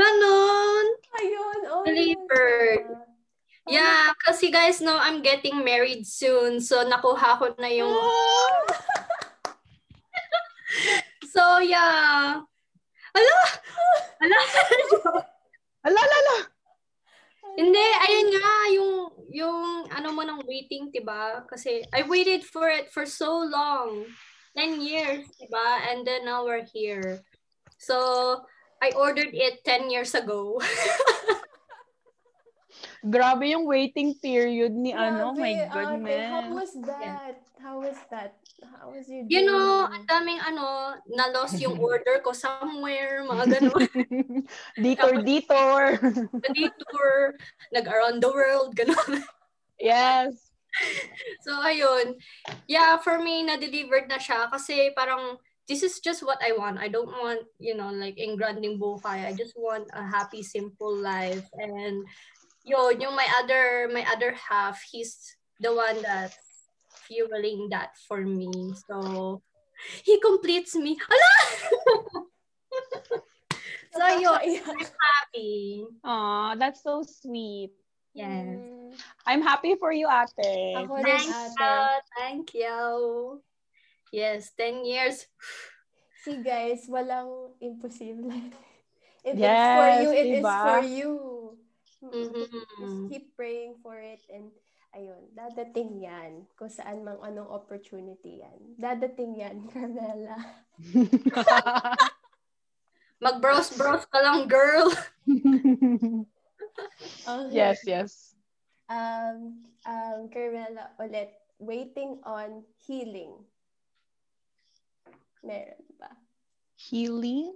[0.00, 0.86] Ganon.
[1.20, 1.84] Ayun, oh.
[1.84, 2.88] Delivered.
[3.64, 6.60] Yeah, kasi guys, no, I'm getting married soon.
[6.60, 7.92] So, nakuha ko na yung...
[11.32, 12.40] so, yeah.
[13.12, 13.36] Ala!
[14.20, 14.40] Ala!
[15.84, 16.36] Ala, ala, ala.
[17.60, 18.92] Hindi, ayun nga, yung,
[19.34, 21.42] yung ano mo ng waiting, diba?
[21.50, 24.06] Kasi I waited for it for so long.
[24.54, 25.90] 10 years, diba?
[25.90, 27.26] And then now we're here.
[27.82, 28.46] So,
[28.78, 30.62] I ordered it 10 years ago.
[33.04, 36.30] Grabe yung waiting period ni ano, my Grabe, ate, goodness.
[36.30, 37.36] how was that?
[37.62, 38.34] How was that?
[38.60, 43.88] How was your You know, ang daming ano, na-lost yung order ko somewhere, mga ganun.
[44.84, 45.82] detour, detour.
[46.44, 47.38] Na-detour,
[47.72, 49.22] nag-around the world, ganun.
[49.80, 50.50] yes.
[51.46, 52.18] So, ayun.
[52.66, 55.38] Yeah, for me, na-delivered na siya kasi parang
[55.68, 56.78] this is just what I want.
[56.78, 59.24] I don't want, you know, like engranding buhay.
[59.24, 61.46] I just want a happy, simple life.
[61.56, 62.04] And
[62.64, 66.36] yun, yung my other, my other half, he's the one that's
[67.06, 68.74] fueling that for me.
[68.88, 69.42] So,
[70.04, 70.96] he completes me.
[70.96, 71.34] Ala!
[73.94, 74.90] so, yun, Nakakaiyak.
[74.96, 75.84] happy.
[76.04, 77.70] Aw, that's so sweet.
[78.14, 78.62] Yes.
[78.62, 78.94] Mm.
[79.26, 80.78] I'm happy for you, ate.
[80.78, 81.58] Ako rin, Thank ate.
[81.58, 81.74] you.
[82.14, 82.78] Thank you.
[84.14, 85.26] Yes, 10 years.
[86.22, 88.30] See guys, walang imposible.
[89.24, 90.60] If it's for you, it is diba?
[90.62, 91.12] for you.
[92.04, 92.44] Mhm.
[92.78, 94.52] Just keep praying for it and
[94.94, 96.46] ayun, dadating yan.
[96.54, 98.78] Kung saan mang anong opportunity yan.
[98.78, 100.38] Dadating yan, Carmela.
[103.24, 104.88] Mag-browse-browse ka lang, girl.
[107.22, 107.54] Okay.
[107.54, 108.34] yes, yes.
[108.90, 111.30] Um, um, Carmela, ulit,
[111.62, 113.30] waiting on healing.
[115.46, 116.10] Meron ba?
[116.74, 117.54] Healing?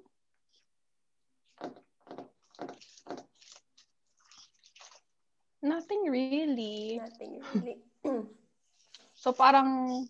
[5.62, 7.03] Nothing really.
[7.03, 7.77] Nothing really.
[9.18, 10.07] So parang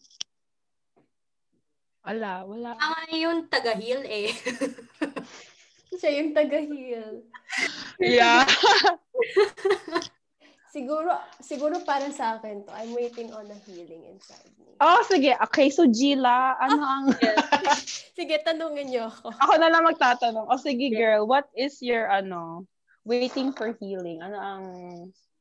[2.04, 2.76] wala, wala.
[2.76, 4.28] Ang yung taga-heal eh.
[5.98, 7.24] Siya yung taga-heal.
[7.96, 8.44] Yeah.
[10.68, 14.76] Siguro, siguro para sa akin to, I'm waiting on a healing inside me.
[14.84, 15.32] oh, sige.
[15.48, 17.04] Okay, so Gila, ano ang...
[18.18, 19.32] Sige, tanungin niyo ako.
[19.32, 20.44] Ako na lang magtatanong.
[20.44, 22.68] O sige, girl, what is your, ano,
[23.08, 24.20] waiting for healing?
[24.20, 24.64] Ano ang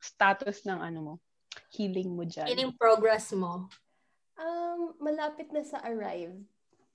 [0.07, 1.13] status ng, ano mo,
[1.75, 2.47] healing mo dyan?
[2.47, 3.67] Healing progress mo.
[4.39, 6.35] Um, malapit na sa arrive.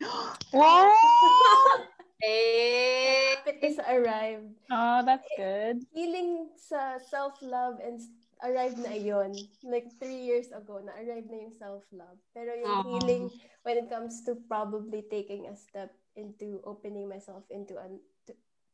[0.57, 0.89] Wow!
[2.23, 4.47] Eh, Malapit na sa arrive.
[4.71, 5.83] Oh, that's good.
[5.91, 7.99] Healing sa self-love and
[8.47, 9.35] arrive na yon
[9.67, 12.23] Like, three years ago, na-arrive na yung self-love.
[12.31, 12.87] Pero yung Aw.
[12.95, 13.27] healing,
[13.67, 17.99] when it comes to probably taking a step into opening myself into an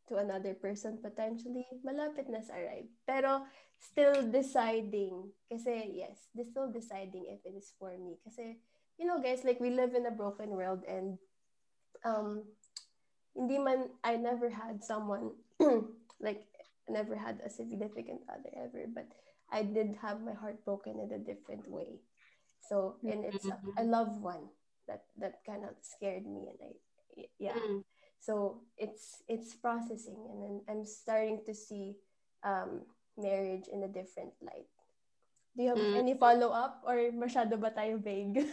[0.09, 2.89] to, another person potentially, malapit na sa arrive.
[3.07, 3.45] Pero,
[3.79, 5.31] still deciding.
[5.47, 8.19] Kasi, yes, they still deciding if it is for me.
[8.25, 8.59] Kasi,
[8.99, 11.19] you know, guys, like, we live in a broken world and
[12.05, 12.43] um,
[13.35, 15.33] hindi man, I never had someone,
[16.21, 16.45] like,
[16.89, 19.07] never had a significant other ever, but
[19.53, 22.01] I did have my heart broken in a different way.
[22.69, 24.51] So, and it's a, a loved one
[24.89, 27.55] that that kind of scared me, and I, yeah.
[27.55, 27.85] mm.
[28.19, 31.95] So it's it's processing, and then I'm starting to see
[32.43, 32.83] um,
[33.17, 34.67] marriage in a different light.
[35.57, 35.97] Do you have Mm.
[35.97, 38.43] any follow up, or masyado ba tayo vague?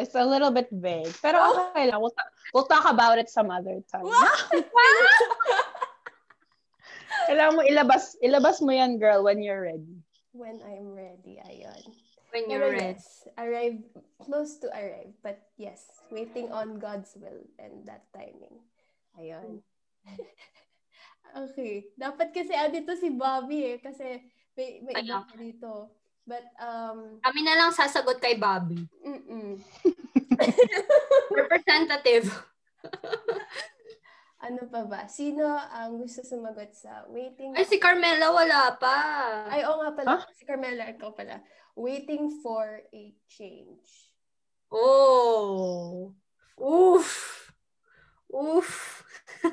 [0.00, 1.12] It's a little bit vague.
[1.20, 2.00] Pero okay lang.
[2.00, 4.08] We'll, ta- we'll talk about it some other time.
[7.28, 10.00] Kailangan mo ilabas, ilabas mo yan, girl, when you're ready.
[10.32, 11.92] when I'm ready, ayon.
[12.32, 12.96] When Pero you're ready.
[12.96, 13.78] yes, arrive,
[14.16, 15.12] close to arrive.
[15.20, 18.64] But yes, waiting on God's will and that timing.
[19.20, 19.60] Ayun.
[21.44, 21.92] okay.
[21.92, 23.78] Dapat kasi ah, dito si Bobby eh.
[23.84, 24.24] Kasi
[24.56, 25.92] may, may Ay, iba pa dito.
[26.24, 28.80] But, um, Kami na lang sasagot kay Bobby.
[29.04, 29.60] mm
[31.36, 32.32] Representative.
[34.46, 35.04] ano pa ba?
[35.06, 37.52] Sino ang gusto sumagot sa waiting?
[37.54, 38.96] Ay, si Carmela wala pa.
[39.52, 40.24] Ay, oo nga pala.
[40.34, 41.44] Si Carmela, ikaw pala.
[41.74, 44.12] Waiting for a change.
[44.70, 46.14] Oh.
[46.60, 47.52] Oof.
[48.32, 49.04] Oof.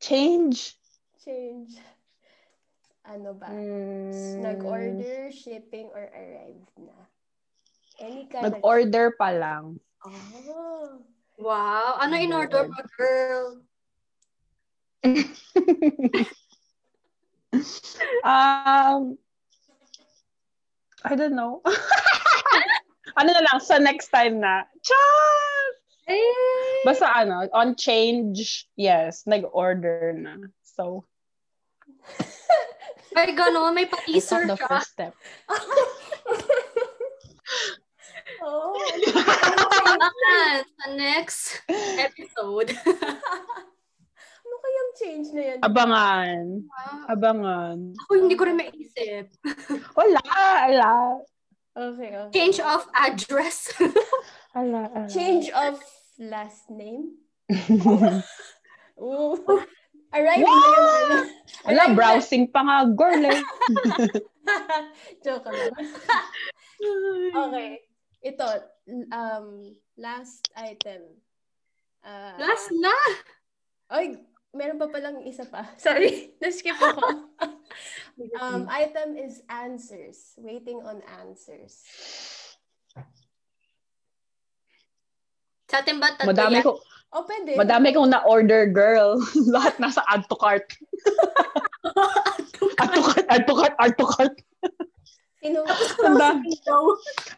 [0.00, 0.76] Change.
[1.24, 1.78] Change.
[3.06, 3.46] Ano ba?
[3.48, 6.92] Mm, Nag-order, shipping, or arrived na?
[8.00, 9.78] Any kind Nag-order pa lang.
[10.04, 10.12] of...
[10.48, 10.98] Oh.
[11.38, 11.96] Wow.
[12.00, 13.60] Ano in order mo, girl?
[18.24, 19.18] um,
[21.04, 21.62] I don't know.
[23.18, 24.64] ano na lang, sa next time na.
[24.82, 25.62] Char!
[26.08, 26.82] Eh.
[26.84, 30.50] Basta ano, on change, yes, nag-order na.
[30.62, 31.06] So,
[33.16, 33.74] Ay, gano'n.
[33.76, 35.14] May pa-teaser the first step.
[38.42, 38.72] oh.
[39.92, 41.60] Abangan sa next
[42.00, 42.72] episode.
[44.98, 45.58] Change na yan?
[45.64, 46.44] Abangan.
[46.66, 47.12] Wow.
[47.12, 47.76] Abangan.
[48.06, 49.26] Ako hindi ko rin maisip.
[49.98, 50.20] Wala,
[50.68, 50.92] wala.
[51.72, 52.32] Okay, okay.
[52.36, 53.72] Change of address.
[54.56, 55.08] Wala, wala.
[55.08, 55.80] Change of
[56.20, 57.16] last name?
[59.00, 59.40] Ooh.
[60.12, 61.16] Arrive na yung ano.
[61.64, 63.40] Wala, browsing pa nga, girl eh.
[65.24, 65.72] Joke lang.
[67.32, 67.80] Okay.
[68.20, 68.46] Ito,
[69.08, 71.08] um, last item.
[72.02, 72.96] Uh, Last na!
[73.86, 74.18] Ay,
[74.52, 75.64] meron pa palang isa pa.
[75.80, 77.32] Sorry, na-skip ako.
[78.40, 80.36] um, item is answers.
[80.38, 81.80] Waiting on answers.
[85.72, 86.64] Sa atin ba tatlo Madami yan?
[86.68, 86.72] ko,
[87.12, 87.56] O, pwede.
[87.56, 89.16] madami kong na-order, girl.
[89.52, 90.68] Lahat nasa add to cart.
[92.80, 94.34] Add to cart, add to cart, add to cart.
[95.42, 95.64] Sino?
[96.06, 96.48] Ang dami,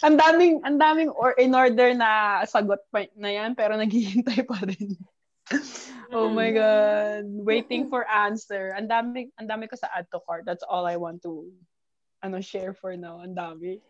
[0.05, 4.61] ang daming, ang daming or in order na sagot pa na yan, pero naghihintay pa
[4.67, 4.99] rin.
[6.13, 7.25] Oh my God.
[7.45, 8.73] Waiting for answer.
[8.77, 10.45] Ang dami, ang dami ko sa add to cart.
[10.47, 11.53] That's all I want to
[12.25, 13.21] ano share for now.
[13.21, 13.81] Ang dami.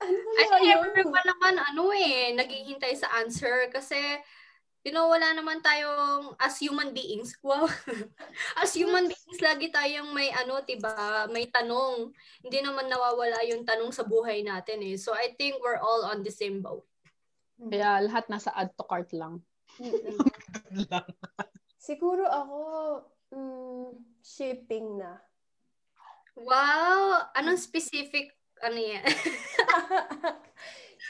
[0.00, 4.00] Ano I think everyone naman, ano eh, naghihintay sa answer kasi,
[4.80, 7.68] you know, wala naman tayong, as human beings, wow,
[8.64, 12.16] as human beings, lagi tayong may, ano, tiba, may tanong.
[12.40, 14.96] Hindi naman nawawala yung tanong sa buhay natin eh.
[14.96, 16.88] So, I think we're all on the same boat.
[17.60, 19.44] Kaya lahat nasa add to cart lang.
[21.80, 22.58] Siguro ako,
[23.32, 23.88] mm,
[24.20, 25.16] shipping na.
[26.36, 27.32] Wow!
[27.34, 28.30] Anong specific,
[28.62, 29.02] ano yan?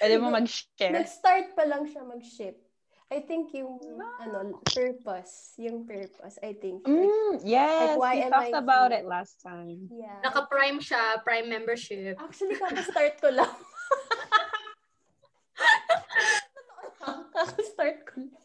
[0.01, 0.97] Pwede mo mag-share.
[0.97, 2.57] Nag-start pa lang siya mag-ship.
[3.11, 3.83] I think yung,
[4.23, 5.59] ano, purpose.
[5.59, 6.87] Yung purpose, I think.
[6.87, 9.03] Mm, yes, Like, why we am talked I about here?
[9.03, 9.91] it last time.
[9.91, 10.23] Yeah.
[10.23, 12.14] Naka-prime siya, prime membership.
[12.23, 13.51] Actually, kaka-start ko lang.
[17.35, 18.39] kaka-start ko lang.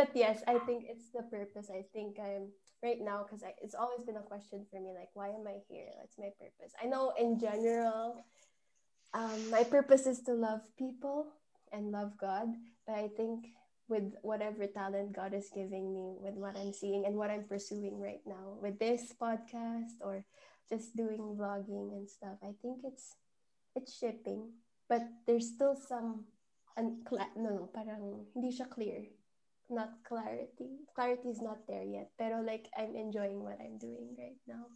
[0.00, 1.68] But yes, I think it's the purpose.
[1.68, 2.48] I think I'm
[2.82, 5.92] right now because it's always been a question for me like, why am I here?
[6.00, 6.72] What's my purpose?
[6.80, 8.24] I know in general,
[9.12, 11.26] um, my purpose is to love people
[11.70, 12.48] and love God.
[12.86, 13.52] But I think
[13.92, 18.00] with whatever talent God is giving me, with what I'm seeing and what I'm pursuing
[18.00, 20.24] right now, with this podcast or
[20.70, 23.20] just doing vlogging and stuff, I think it's
[23.76, 24.48] it's shipping.
[24.88, 26.24] But there's still some
[26.72, 29.19] uncla- no, no, parang hindi siya clear.
[29.70, 30.82] Not clarity.
[30.98, 32.10] Clarity is not there yet.
[32.18, 34.66] Pero like I'm enjoying what I'm doing right now.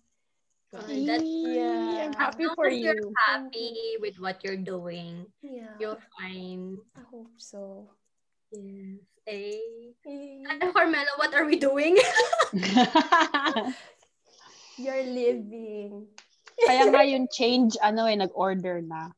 [0.74, 2.10] Uh, that, Yeah.
[2.10, 3.14] I'm happy for as you're you.
[3.26, 5.70] happy with what you're doing, Yeah.
[5.78, 6.78] you're fine.
[6.98, 7.90] I hope so.
[8.50, 8.98] Yes.
[9.26, 9.94] Eh.
[10.02, 11.94] Eh, Ano, Carmela, what are we doing?
[14.78, 16.10] You're living.
[16.58, 19.14] Kaya nga yung change, ano eh, nag-order na.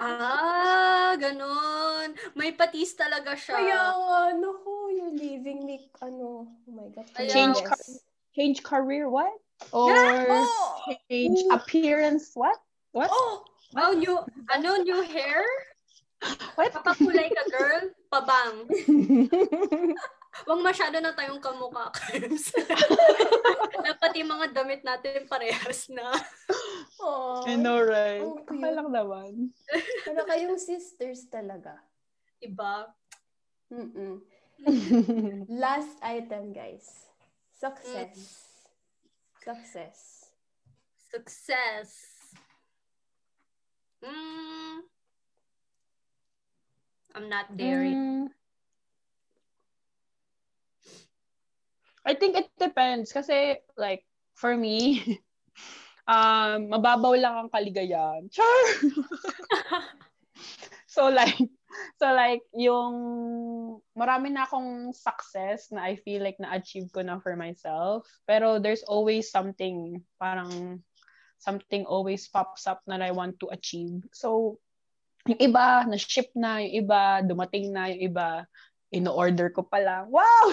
[0.00, 2.14] Ah, ganon.
[2.34, 3.56] May patis talaga siya.
[3.56, 7.06] Kaya nga, naku, you're leaving me, ano, oh my God.
[7.14, 7.68] Kaya Change yes.
[7.68, 8.00] car-
[8.32, 9.28] Change career, what?
[9.76, 10.80] Or Oh!
[10.88, 11.52] change Ooh.
[11.52, 12.56] appearance, what?
[12.96, 13.12] What?
[13.12, 13.44] Oh!
[13.76, 14.16] Oh, new,
[14.52, 15.44] ano, new hair?
[16.56, 16.72] What?
[16.72, 17.82] Papakulay ka, girl?
[18.12, 18.68] Pabang.
[20.32, 22.56] Huwag masyado na tayong kamukha, Carms.
[23.82, 26.08] Dapat yung mga damit natin parehas na.
[26.98, 27.44] Oh.
[27.44, 28.24] I know, right?
[28.24, 28.56] Ang cute.
[28.56, 29.32] Okay lang naman.
[30.08, 31.76] Pero kayong sisters talaga.
[32.40, 32.88] Diba?
[33.68, 34.24] Mm-mm.
[35.62, 37.12] Last item, guys.
[37.52, 38.16] Success.
[39.42, 39.98] Success.
[41.12, 41.90] Success.
[44.02, 44.88] Mm.
[47.14, 47.84] I'm not there.
[47.84, 48.32] Mm.
[52.02, 53.12] I think it depends.
[53.14, 54.02] Kasi, like,
[54.34, 55.02] for me,
[56.10, 58.26] um, mababaw lang ang kaligayahan.
[58.30, 58.62] Char!
[60.94, 61.38] so, like,
[62.02, 62.94] so like, yung
[63.94, 68.06] marami na akong success na I feel like na-achieve ko na for myself.
[68.26, 70.82] Pero there's always something, parang,
[71.38, 74.02] something always pops up na I want to achieve.
[74.14, 74.58] So,
[75.26, 78.46] yung iba, na-ship na, yung iba, dumating na, yung iba,
[78.92, 80.12] in-order ko pa lang.
[80.12, 80.44] Wow!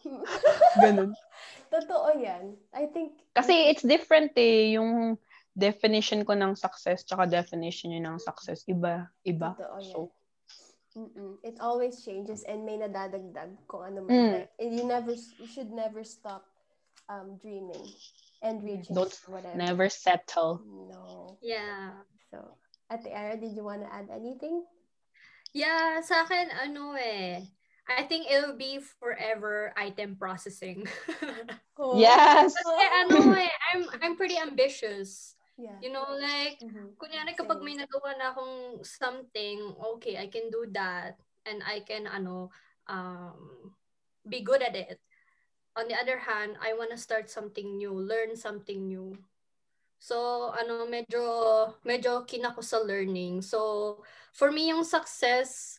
[0.82, 1.12] Ganun.
[1.74, 2.56] Totoo yan.
[2.72, 5.20] I think, Kasi it's different eh, yung
[5.52, 8.64] definition ko ng success tsaka definition nyo ng success.
[8.64, 9.52] Iba, iba.
[9.54, 9.92] Totoo yan.
[9.92, 9.98] So,
[10.96, 11.36] Mm-mm.
[11.44, 14.16] It always changes and may nadadagdag kung ano man.
[14.16, 14.32] Mm.
[14.32, 16.48] Like, and you never, you should never stop
[17.12, 17.84] um, dreaming
[18.40, 19.60] and reaching Don't whatever.
[19.60, 20.64] never settle.
[20.64, 21.36] No.
[21.44, 22.00] Yeah.
[22.32, 22.56] So,
[22.88, 24.64] Ate Ara, did you want to add anything?
[25.52, 27.44] Yeah, sa akin, ano eh,
[27.86, 30.86] I think it'll be forever item processing.
[31.76, 32.00] Oh.
[32.00, 32.56] Yes!
[32.56, 35.36] Kasi ano eh, I'm, I'm pretty ambitious.
[35.60, 35.76] Yeah.
[35.84, 36.96] You know, like, Mhm.
[36.96, 41.20] kunyari kapag may nagawa na akong something, okay, I can do that.
[41.44, 42.48] And I can, ano,
[42.88, 43.76] um,
[44.24, 45.04] be good at it.
[45.76, 49.12] On the other hand, I want to start something new, learn something new.
[50.00, 53.44] So, ano, medyo, medyo kinako sa learning.
[53.44, 54.00] So,
[54.32, 55.76] for me, yung success,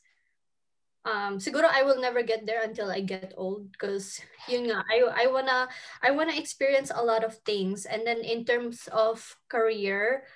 [1.07, 4.19] um siguro I will never get there until I get old because
[4.51, 5.71] yun nga I I wanna
[6.03, 7.87] I wanna experience a lot of things.
[7.87, 10.27] And then in terms of career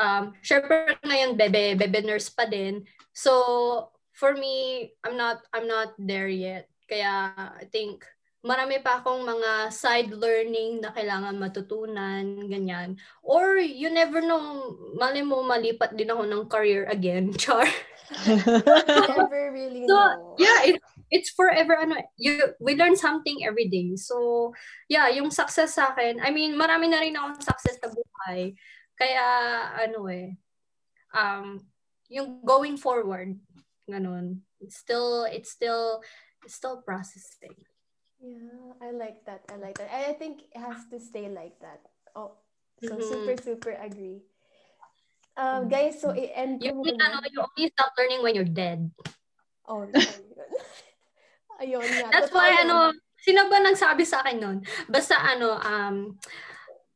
[0.00, 2.88] um syempre ngayon bebe bebe nurse pa din.
[3.12, 6.72] So for me I'm not I'm not there yet.
[6.88, 8.08] Kaya I think
[8.44, 13.00] marami pa akong mga side learning na kailangan matutunan, ganyan.
[13.24, 17.64] Or you never know, mali mo malipat din ako ng career again, char.
[18.28, 20.36] Never really so, know.
[20.36, 20.76] yeah, it,
[21.08, 23.96] it's forever, ano, you, we learn something every day.
[23.96, 24.52] So,
[24.92, 28.54] yeah, yung success sa akin, I mean, marami na rin akong success sa buhay.
[29.00, 29.24] Kaya,
[29.88, 30.36] ano eh,
[31.16, 31.64] um,
[32.12, 33.40] yung going forward,
[33.88, 36.04] ganun, it's still, it's still,
[36.44, 37.56] it's still processing.
[38.24, 39.44] Yeah, I like that.
[39.52, 39.92] I like that.
[39.92, 41.84] I think it has to stay like that.
[42.16, 42.40] Oh,
[42.80, 43.04] so Mhm.
[43.04, 44.24] super, super agree.
[45.36, 48.88] Um, guys, so i-end You ko only, ano, you only stop learning when you're dead.
[49.68, 49.92] Oh, ayun.
[51.60, 52.06] ayun nga.
[52.16, 54.58] That's totoo why, ano, sino ba nagsabi sa akin nun?
[54.88, 56.16] Basta, ano, um,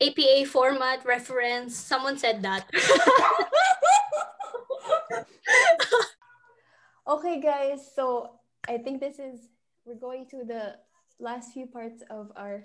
[0.01, 2.65] APA format, reference, someone said that.
[7.09, 7.89] Okay, guys.
[7.97, 8.37] So
[8.69, 9.49] I think this is
[9.89, 10.77] we're going to the
[11.19, 12.65] last few parts of our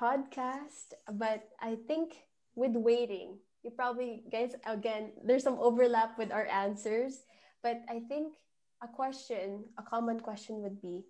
[0.00, 6.46] podcast, but I think with waiting, you probably guys again there's some overlap with our
[6.46, 7.24] answers,
[7.62, 8.34] but I think
[8.82, 11.04] a question, a common question would be,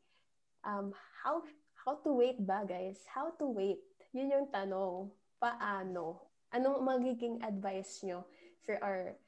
[0.63, 1.43] um, how
[1.85, 3.03] how to wait ba, guys?
[3.11, 3.83] How to wait?
[4.13, 5.11] Yun yung tanong.
[5.43, 6.31] Paano?
[6.55, 8.25] Anong magiging advice nyo
[8.63, 9.19] for our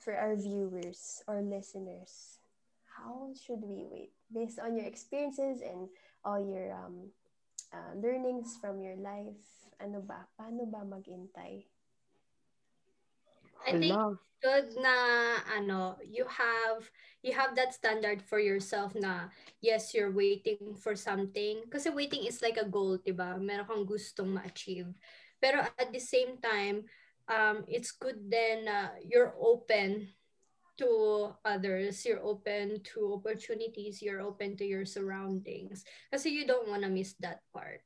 [0.00, 2.40] for our viewers or listeners?
[2.88, 5.88] How should we wait based on your experiences and
[6.24, 7.10] all your um,
[7.72, 9.70] uh, learnings from your life?
[9.80, 10.28] Ano ba?
[10.36, 11.64] Paano ba magintay?
[13.66, 13.96] I think
[14.40, 14.96] good na
[15.52, 16.88] ano, you have
[17.20, 19.28] you have that standard for yourself na
[19.60, 21.68] yes, you're waiting for something.
[21.68, 23.36] Kasi waiting is like a goal, 'di ba?
[23.36, 24.88] Meron kang gustong ma-achieve.
[25.40, 26.88] Pero at the same time,
[27.28, 30.08] um it's good then uh, you're open
[30.80, 35.84] to others, you're open to opportunities, you're open to your surroundings.
[36.10, 37.84] Kasi you don't want to miss that part.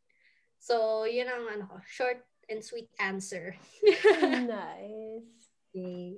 [0.62, 3.52] So, yun ang ano short and sweet answer.
[4.22, 5.28] nice.
[5.74, 6.16] Okay.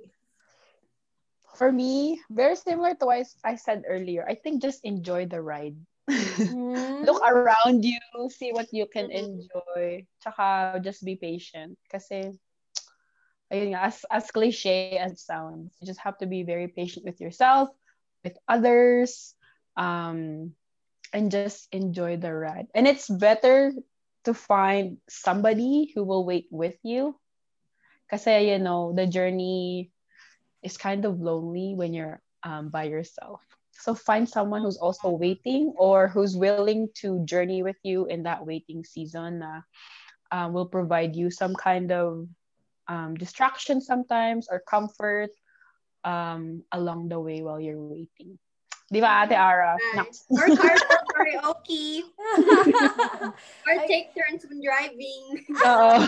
[1.57, 4.21] For me, very similar to what I said earlier.
[4.29, 5.75] I think just enjoy the ride.
[6.07, 7.01] Mm.
[7.07, 7.97] Look around you,
[8.29, 9.41] see what you can Mhm.
[9.41, 10.05] enjoy.
[10.21, 11.73] Tsaka just be patient.
[11.89, 12.37] Kasi,
[13.51, 17.69] as, as cliche as it sounds, you just have to be very patient with yourself,
[18.23, 19.35] with others,
[19.77, 20.51] um,
[21.13, 22.67] and just enjoy the ride.
[22.75, 23.71] And it's better
[24.25, 27.15] to find somebody who will wait with you.
[28.09, 29.91] Kasi, you know, the journey
[30.63, 33.41] is kind of lonely when you're um, by yourself.
[33.71, 38.45] So find someone who's also waiting or who's willing to journey with you in that
[38.45, 39.39] waiting season.
[39.39, 39.61] na
[40.31, 42.27] um, will provide you some kind of
[42.87, 45.29] um, distraction sometimes or comfort
[46.03, 48.39] um, along the way while you're waiting.
[48.87, 49.75] Di ba, Ate Ara?
[49.95, 50.23] Nice.
[50.31, 52.03] Or carpool karaoke.
[53.67, 55.43] Or I- take turns when driving.
[55.67, 56.07] Oo.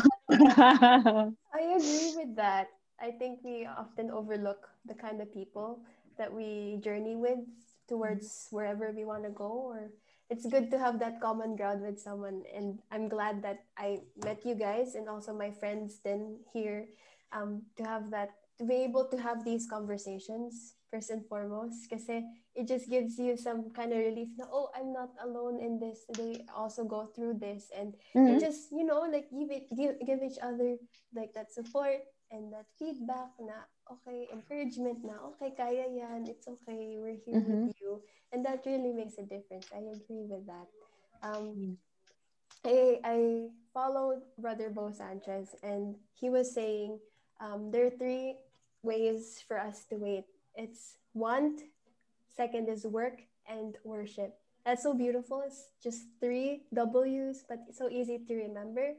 [1.51, 2.69] I agree with that.
[3.01, 5.83] I think we often overlook the kind of people
[6.17, 7.39] that we journey with
[7.87, 9.91] towards wherever we want to go or
[10.29, 14.45] it's good to have that common ground with someone and I'm glad that I met
[14.45, 16.85] you guys and also my friends then here
[17.31, 22.05] um, to have that to be able to have these conversations first and foremost because
[22.09, 26.03] it just gives you some kind of relief na oh I'm not alone in this
[26.17, 28.41] they also go through this and and Mhm.
[28.41, 30.77] just you know like give it give, give each other
[31.15, 35.17] like that support and that feedback na okay encouragement na.
[35.33, 36.25] Okay kaya yan.
[36.29, 36.97] It's okay.
[37.01, 38.01] We're here with you.
[38.31, 39.67] And that really makes a difference.
[39.73, 40.67] I agree with that.
[41.21, 41.77] Um
[42.65, 46.99] i i followed brother bo sanchez and he was saying
[47.39, 48.35] um, there are three
[48.83, 50.25] ways for us to wait.
[50.55, 51.63] It's want
[52.27, 54.35] second is work and worship.
[54.65, 55.41] That's so beautiful.
[55.45, 58.93] It's just three w's but it's so easy to remember.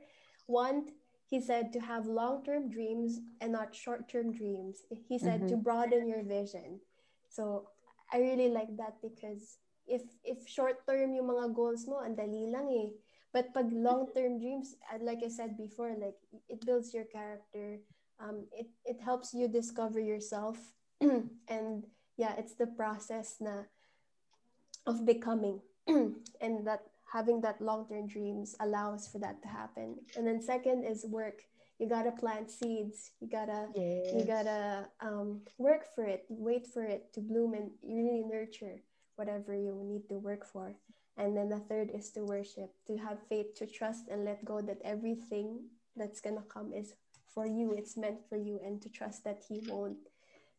[0.48, 0.90] Want
[1.30, 4.82] he said to have long-term dreams and not short-term dreams.
[5.08, 6.80] He said to broaden your vision.
[7.30, 7.70] So
[8.12, 12.66] i really like that because if if short-term yung mga goals mo ang dali lang
[12.74, 12.90] eh.
[13.30, 16.18] But pag long-term dreams uh, like i said before like
[16.50, 17.78] it builds your character.
[18.18, 20.58] Um it it helps you discover yourself.
[21.46, 21.86] And
[22.18, 23.70] yeah it's the process na
[24.82, 25.62] of becoming.
[26.42, 31.04] And that having that long-term dreams allows for that to happen and then second is
[31.06, 31.42] work
[31.78, 33.66] you gotta plant seeds you gotta
[34.18, 38.80] you gotta um, work for it wait for it to bloom and you really nurture
[39.20, 40.72] whatever you need to work for.
[41.20, 44.64] And then the third is to worship, to have faith, to trust and let go
[44.64, 46.96] that everything that's gonna come is
[47.28, 47.76] for you.
[47.76, 50.08] It's meant for you, and to trust that He won't,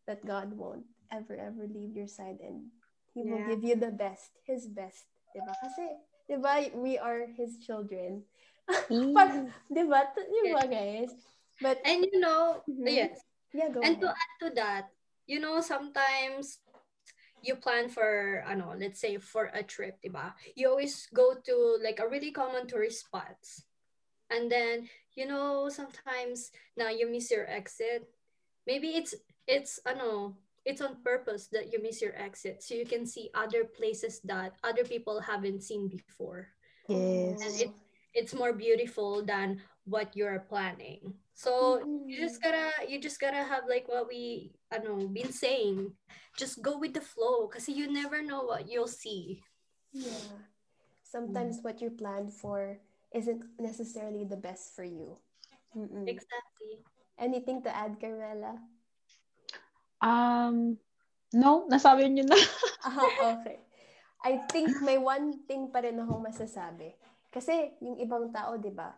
[0.06, 2.70] that God won't ever ever leave your side, and
[3.10, 5.10] He will give you the best, His best.
[5.34, 5.58] Diba?
[5.58, 5.98] Kasi,
[6.32, 8.24] diba, we are His children.
[8.88, 10.00] Par- diba?
[10.16, 11.12] T- Diba, guys?
[11.60, 12.88] But, And you know, Mhm.
[12.88, 13.20] yes.
[13.54, 14.90] yeah, go And to add to that,
[15.28, 16.64] you know, sometimes
[17.44, 20.34] you plan for, ano, let's say for a trip, diba?
[20.56, 23.66] You always go to like a really common tourist spots.
[24.32, 28.08] And then, you know, sometimes now you miss your exit.
[28.66, 29.14] Maybe it's,
[29.46, 33.66] it's, ano, it's on purpose that you miss your exit so you can see other
[33.66, 36.48] places that other people haven't seen before.
[36.88, 37.42] Yes.
[37.42, 37.72] And it,
[38.14, 41.14] it's more beautiful than what you're planning.
[41.34, 42.52] So you just mm-hmm.
[42.52, 45.94] gotta you just gotta have like what we I don't know been saying.
[46.38, 49.42] Just go with the flow because you never know what you'll see.
[49.92, 50.38] Yeah.
[51.04, 52.80] Sometimes what you planned for
[53.12, 55.18] isn't necessarily the best for you.
[55.76, 56.08] Mm-mm.
[56.08, 56.86] Exactly.
[57.20, 58.56] Anything to add, Carmela?
[60.02, 60.76] Um,
[61.32, 62.36] no, nasabi niyo na.
[62.82, 62.98] Ah,
[63.38, 63.62] okay.
[64.26, 66.98] I think may one thing pa rin akong masasabi.
[67.30, 68.90] Kasi yung ibang tao, di ba?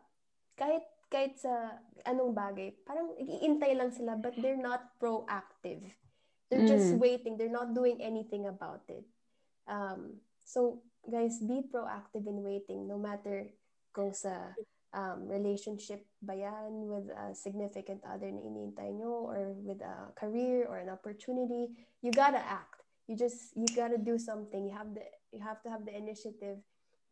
[0.56, 1.52] Kahit, kahit sa
[2.08, 5.84] anong bagay, parang iintay lang sila but they're not proactive.
[6.48, 7.04] They're just Mm.
[7.04, 7.34] waiting.
[7.36, 9.04] They're not doing anything about it.
[9.68, 13.52] Um, so, guys, be proactive in waiting no matter
[13.92, 14.56] kung sa
[14.94, 20.70] um, relationship ba yan with a significant other na inintay nyo or with a career
[20.70, 21.74] or an opportunity.
[22.02, 22.86] You gotta act.
[23.10, 24.64] You just, you gotta do something.
[24.64, 26.62] You have the, you have to have the initiative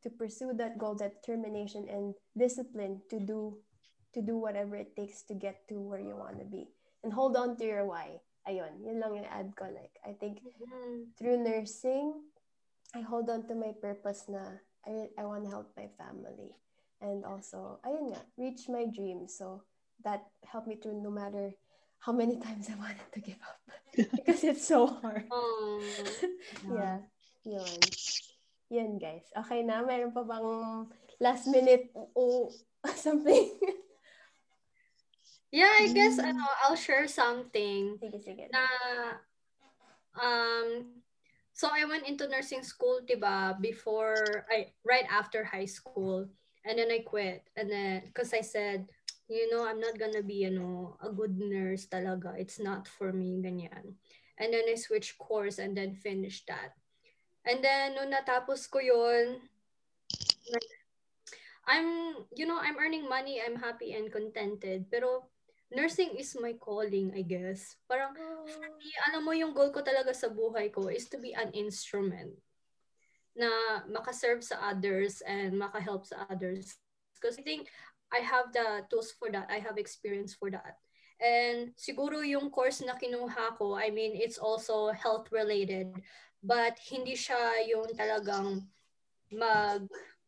[0.04, 3.58] to pursue that goal, that determination and discipline to do,
[4.14, 6.70] to do whatever it takes to get to where you want to be.
[7.04, 8.22] And hold on to your why.
[8.48, 9.70] Ayun, yun lang yung add ko.
[9.70, 10.42] Like, I think
[11.18, 12.26] through nursing,
[12.96, 14.42] I hold on to my purpose na
[14.86, 16.58] I, I want to help my family.
[17.02, 19.34] And also, ayun nga, reach my dreams.
[19.38, 19.66] So,
[20.06, 21.54] that helped me through no matter
[22.00, 23.60] how many times I wanted to give up.
[24.16, 25.26] because it's so hard.
[25.32, 25.82] Um,
[26.72, 26.98] Yeah.
[27.44, 27.80] Yun.
[28.70, 29.26] Yun, guys.
[29.36, 29.84] Okay na?
[29.84, 30.88] Meron pa bang
[31.20, 32.50] last minute o
[32.96, 33.52] something?
[35.52, 38.00] yeah, I guess ano, I'll share something.
[38.00, 38.46] sige, sige.
[38.50, 38.64] na
[40.16, 41.02] um
[41.52, 46.32] so I went into nursing school, diba, before I right after high school.
[46.66, 47.50] And then I quit.
[47.58, 48.86] And then because I said,
[49.32, 52.36] you know, I'm not gonna be, you know, a good nurse talaga.
[52.38, 53.96] It's not for me, ganyan.
[54.38, 56.76] And then I switched course and then finished that.
[57.48, 59.42] And then nung natapos ko yun,
[61.66, 64.92] I'm, you know, I'm earning money, I'm happy and contented.
[64.92, 65.32] Pero
[65.72, 67.80] nursing is my calling, I guess.
[67.88, 68.14] Parang
[68.46, 72.36] Hindi, alam mo yung goal ko talaga sa buhay ko is to be an instrument
[73.36, 73.50] na
[73.88, 76.78] makaserve sa others and makahelp sa others.
[77.16, 77.70] Because I think
[78.12, 79.48] I have the tools for that.
[79.48, 80.82] I have experience for that.
[81.22, 85.94] And siguro yung course na kinuha ko, I mean, it's also health related.
[86.42, 88.66] But hindi siya yung talagang
[89.30, 89.86] mag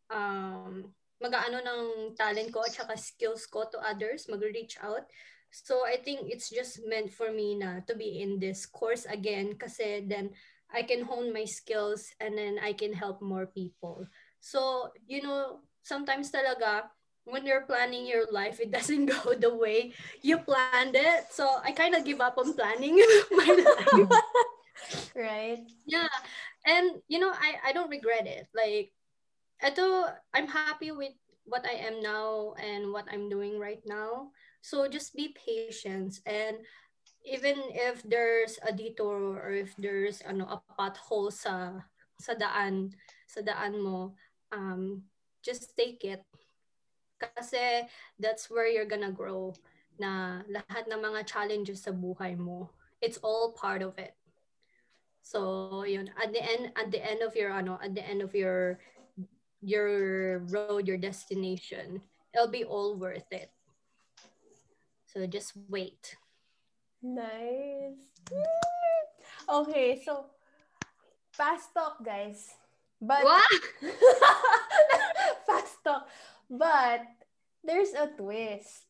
[0.08, 0.86] um,
[1.18, 1.84] mag-ano ng
[2.14, 5.08] talent ko at saka skills ko to others, mag-reach out.
[5.54, 9.54] So I think it's just meant for me na to be in this course again
[9.54, 10.34] kasi then
[10.74, 14.06] I can hone my skills and then I can help more people.
[14.40, 16.90] So, you know, sometimes talaga
[17.24, 21.30] when you're planning your life, it doesn't go the way you planned it.
[21.30, 23.00] So I kind of give up on planning
[23.30, 24.08] my life.
[25.16, 25.62] right?
[25.86, 26.12] Yeah.
[26.66, 28.48] And you know, I I don't regret it.
[28.52, 28.92] Like
[29.64, 31.14] ito, I'm happy with
[31.44, 34.32] what I am now and what I'm doing right now.
[34.64, 36.56] So just be patient and
[37.24, 41.80] even if there's a detour or if there's ano a pothole sa
[42.20, 42.92] sa daan
[43.24, 44.12] sa daan mo
[44.52, 45.02] um
[45.40, 46.20] just take it.
[47.16, 47.88] Kasi
[48.20, 49.56] that's where you're gonna grow
[49.96, 52.68] na lahat ng mga challenges sa buhay mo
[53.00, 54.12] it's all part of it.
[55.24, 58.36] So yun at the end at the end of your ano at the end of
[58.36, 58.80] your
[59.64, 62.04] your road your destination
[62.36, 63.48] it'll be all worth it.
[65.08, 66.20] So just wait
[67.04, 68.00] Nice.
[69.44, 70.32] Okay, so
[71.36, 72.56] fast talk, guys.
[72.96, 73.44] But What?
[75.46, 76.08] fast talk.
[76.48, 77.04] But
[77.60, 78.88] there's a twist.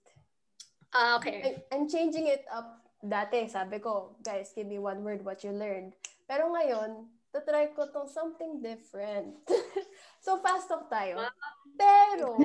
[0.94, 2.86] Ah, okay I, I'm changing it up.
[3.02, 5.98] Dati, sabi ko, guys, give me one word what you learned.
[6.30, 9.42] Pero ngayon, tatry ko tong something different.
[10.24, 11.18] so, fast talk tayo.
[11.74, 12.38] Pero,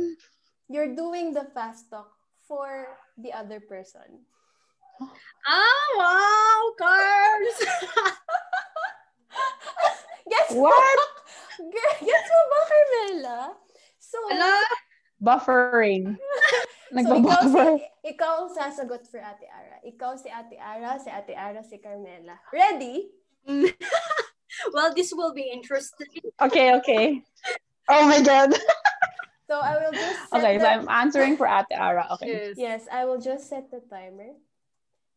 [0.70, 2.12] you're doing the fast talk
[2.44, 4.28] for the other person.
[5.46, 7.58] Ah wow carbs
[10.26, 10.66] Gets mo?
[10.66, 10.98] What?
[11.72, 13.40] Ge- Gets mo ba, Carmela?
[14.02, 14.52] So, Ala,
[15.22, 16.18] Buffering.
[16.92, 17.78] so ikaw, Nagbabuffer.
[17.78, 19.78] si, ikaw ang sasagot for Ate Ara.
[19.86, 22.36] Ikaw si Ate Ara, si Ate Ara, si Carmela.
[22.50, 23.06] Ready?
[24.74, 26.10] well, this will be interesting.
[26.42, 27.22] Okay, okay.
[27.86, 28.50] Oh my God.
[29.46, 32.18] So, I will just set Okay, so I'm answering for Ate Ara.
[32.18, 32.50] Okay.
[32.50, 32.54] Yes.
[32.58, 34.34] Yes, I will just set the timer.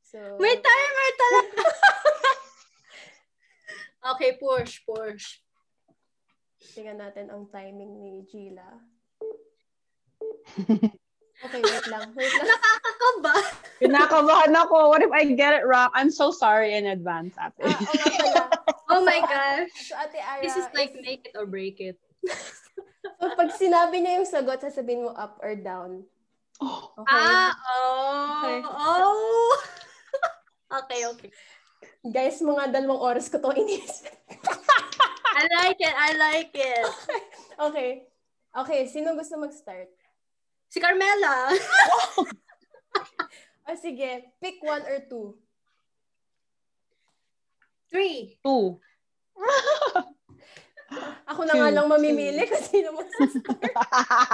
[0.10, 1.64] So, May timer talaga.
[4.16, 5.38] okay, push, push.
[6.74, 8.70] tingnan natin ang timing ni Gila.
[11.39, 12.12] Okay, wait lang.
[12.20, 12.51] Wait lang.
[12.51, 13.34] Nakakakaba.
[13.80, 14.91] Kinakabahan ako.
[14.91, 15.88] What if I get it wrong?
[15.95, 17.64] I'm so sorry in advance, Ate.
[17.64, 18.43] Ah, pala.
[18.91, 19.72] Oh my gosh.
[19.88, 21.95] So, Ate Ara, This is like if- make it or break it.
[22.28, 26.03] so, pag sinabi niya yung sagot, sasabihin mo up or down.
[26.60, 27.07] Oh, Okay?
[27.07, 28.43] Ah, oh.
[28.43, 28.60] Okay.
[28.68, 29.51] Oh.
[30.70, 31.32] Okay, okay.
[32.03, 34.11] Guys, mga dalawang oras ko to inisip.
[35.39, 35.95] I like it.
[35.95, 36.86] I like it.
[37.67, 37.89] okay.
[38.49, 39.88] Okay, sino gusto mag-start?
[40.70, 41.53] Si Carmela.
[43.67, 45.38] O sige, pick one or two.
[47.89, 48.38] Three.
[48.43, 48.78] two.
[51.29, 53.61] Ako na nga lang mamimili kung sino mag-start.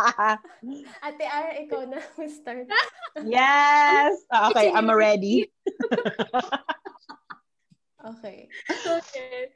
[1.05, 2.67] Ate Ara, ikaw na mag-start.
[3.27, 4.23] yes.
[4.31, 5.45] Ah, Okay, I'm ready.
[8.05, 8.45] Okay.
[8.69, 9.49] Okay.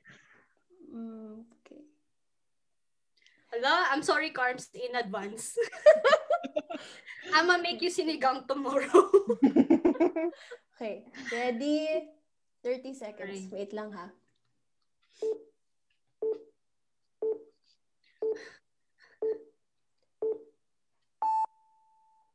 [0.89, 1.85] Mm, okay.
[3.53, 5.53] Hello, I'm sorry, Carms, in advance.
[7.33, 9.05] I'm gonna make you sinigang tomorrow.
[10.73, 11.05] Okay.
[11.29, 12.09] Ready?
[12.65, 13.53] 30 seconds.
[13.53, 14.09] Wait lang ha.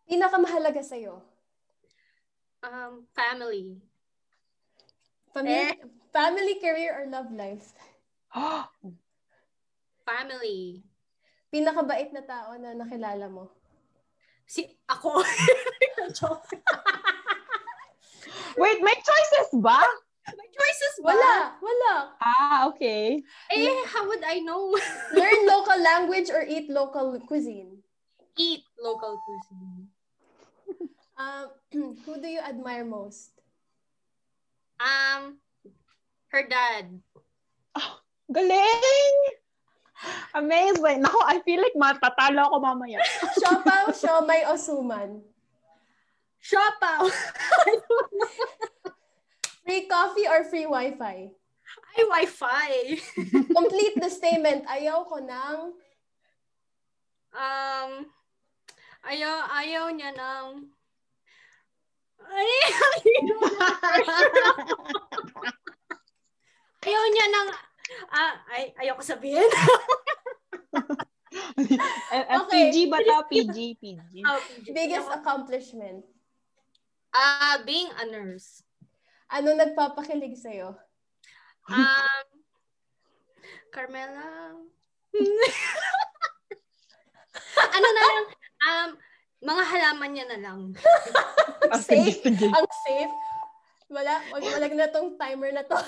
[0.05, 1.35] Pinakamahalaga sa'yo?
[2.65, 3.77] um, family.
[5.33, 5.75] Family,
[6.13, 7.75] family, career, or love life?
[10.05, 10.85] Family.
[11.51, 13.51] Pinakabait na tao na nakilala mo?
[14.47, 15.23] Si ako.
[18.61, 19.81] Wait, may choices ba?
[20.31, 21.11] May choices ba?
[21.11, 21.35] Wala!
[21.59, 21.95] Wala!
[22.23, 23.19] Ah, okay.
[23.51, 24.77] Eh, how would I know?
[25.17, 27.83] Learn local language or eat local cuisine?
[28.39, 29.84] Eat local cuisine.
[31.15, 31.47] Um,
[32.05, 33.31] who do you admire most?
[34.81, 35.39] Um,
[36.29, 37.01] her dad.
[38.33, 39.17] Galing!
[40.35, 41.05] Amazing.
[41.05, 42.99] Nako, I feel like matatalo ako mamaya.
[43.39, 45.23] Siopaw, siomay, o suman?
[46.43, 47.07] Siopaw.
[49.65, 51.33] Free coffee or free wifi?
[51.95, 52.71] Ay, Wi-Fi.
[53.57, 54.67] Complete the statement.
[54.69, 55.59] Ayaw ko ng...
[57.33, 57.91] Um,
[59.09, 60.69] ayaw, ayaw niya ng...
[62.31, 62.53] Ay,
[66.85, 67.49] ayaw niya ng...
[68.11, 69.49] Ah, ay, ayaw ko sabihin.
[72.15, 72.71] Okay.
[72.71, 73.15] PG ba to?
[73.31, 74.23] PG, PG.
[74.23, 74.39] Ah,
[74.71, 76.05] Biggest accomplishment?
[77.15, 78.63] Ah, being a nurse.
[79.31, 80.75] Ano nagpapakilig sa'yo?
[81.71, 82.27] Um,
[83.75, 84.55] Carmela.
[87.75, 88.27] ano na lang,
[88.67, 88.91] um,
[89.45, 90.61] mga halaman niya na lang.
[91.85, 92.21] Sige, Safe?
[92.25, 92.47] sige.
[92.49, 93.15] Ang safe?
[93.89, 95.77] Wala, wag wag na tong timer na to.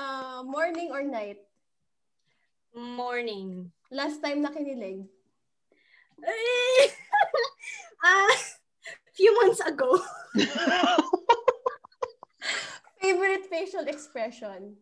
[0.00, 1.36] Ah, morning or night?
[2.72, 3.68] Morning.
[3.92, 5.04] Last time na kinilig?
[8.00, 8.32] Ah,
[9.12, 10.00] few months ago.
[12.96, 14.80] Favorite facial expression?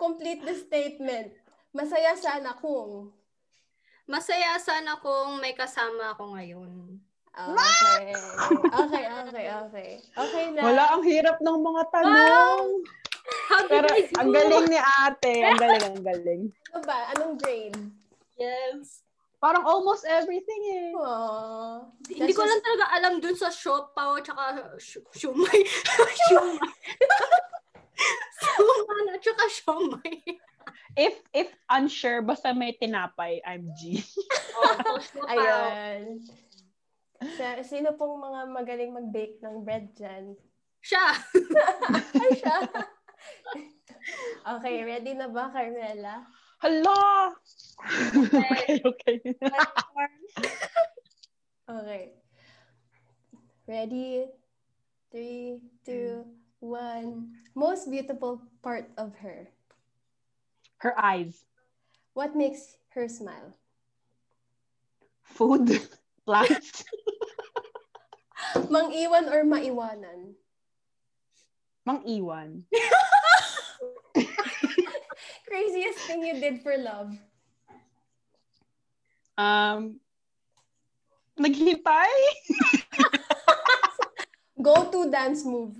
[0.00, 1.36] Complete the statement.
[1.76, 3.12] Masaya sana kung...
[4.08, 6.96] Masaya sana kung may kasama ako ngayon.
[7.30, 8.10] Okay.
[8.74, 9.90] Okay, okay, okay.
[10.18, 10.60] Okay na.
[10.66, 12.64] Wala, ang hirap ng mga tanong.
[12.80, 13.88] Did Pero
[14.18, 15.34] ang galing ni ate.
[15.46, 16.42] Ang galing, ang galing.
[16.74, 16.98] Ano ba?
[17.14, 17.78] Anong grade?
[18.34, 19.06] Yes.
[19.40, 20.92] Parang almost everything eh.
[20.92, 21.86] Aww.
[22.10, 25.60] Hindi ko lang talaga alam dun sa siopaw tsaka sh- shumay.
[26.28, 26.60] shumay.
[28.40, 30.18] Suman at tsaka shumay.
[30.98, 34.00] If if unsure, basta may tinapay, I'm G.
[34.60, 35.00] Oh.
[35.32, 36.20] Ayan.
[37.40, 40.36] Sa, sino pong mga magaling mag-bake ng bread dyan?
[40.84, 41.16] Siya.
[42.12, 42.56] Ay, siya.
[44.56, 46.28] okay, ready na ba, Carmela?
[46.60, 47.32] Hala!
[48.20, 49.16] okay, okay.
[51.64, 52.04] Okay.
[53.64, 54.28] Ready?
[55.08, 56.26] Three, two,
[56.60, 57.32] one.
[57.56, 59.48] Most beautiful part of her.
[60.78, 61.44] Her eyes.
[62.14, 63.56] What makes her smile?
[65.24, 65.80] Food.
[66.24, 66.84] Plants.
[68.70, 70.36] Mang-iwan or maiwanan?
[71.84, 72.64] Mang iwan.
[75.48, 77.16] Craziest thing you did for love?
[79.36, 79.98] Um,
[81.40, 82.12] naghintay?
[84.60, 85.74] Go-to dance move.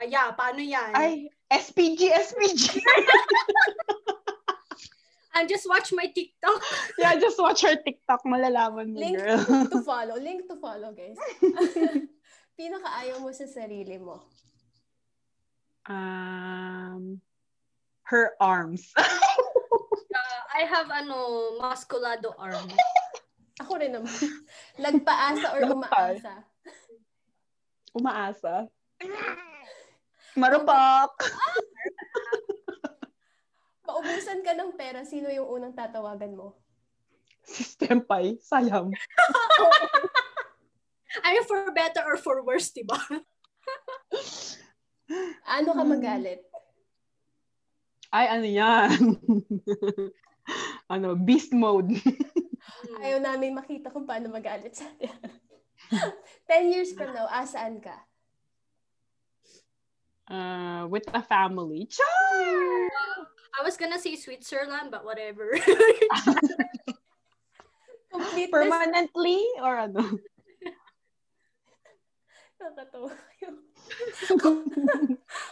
[0.00, 0.90] Ay, yeah, paano yan?
[0.94, 2.82] Ay, SPG, SPG.
[5.34, 6.62] And just watch my TikTok.
[6.98, 8.22] yeah, just watch her TikTok.
[8.22, 9.42] Malalaman mo, Link girl.
[9.66, 10.14] to follow.
[10.14, 11.18] Link to follow, guys.
[12.54, 14.22] Pinakaayaw mo sa sarili mo.
[15.90, 17.18] Um,
[18.06, 18.94] her arms.
[18.94, 22.70] Uh, I have ano, musculado arm.
[23.58, 24.14] Ako rin naman.
[24.78, 26.46] Nagpaasa or Lahat
[27.94, 28.70] umaasa?
[30.34, 30.66] Umaasa.
[30.66, 31.14] Marupak.
[33.86, 36.58] Paubusan ka ng pera, sino yung unang tatawagan mo?
[37.46, 38.38] System pie.
[38.42, 38.90] Sayang.
[41.24, 42.98] I mean, for better or for worse, diba?
[45.44, 46.40] Ano ka magalit?
[48.08, 49.20] Ay, ano yan?
[50.88, 51.92] ano, beast mode.
[53.04, 55.12] Ayaw namin makita kung paano magalit sa atin.
[56.48, 58.00] 10 years from now, asaan ka?
[60.30, 61.86] Uh, with a family.
[61.86, 62.06] Char!
[63.54, 65.52] I was gonna say Switzerland, but whatever.
[68.50, 69.44] Permanently?
[69.60, 70.00] Or ano?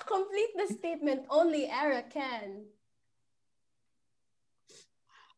[0.06, 1.26] Complete the statement.
[1.28, 2.64] Only Era can.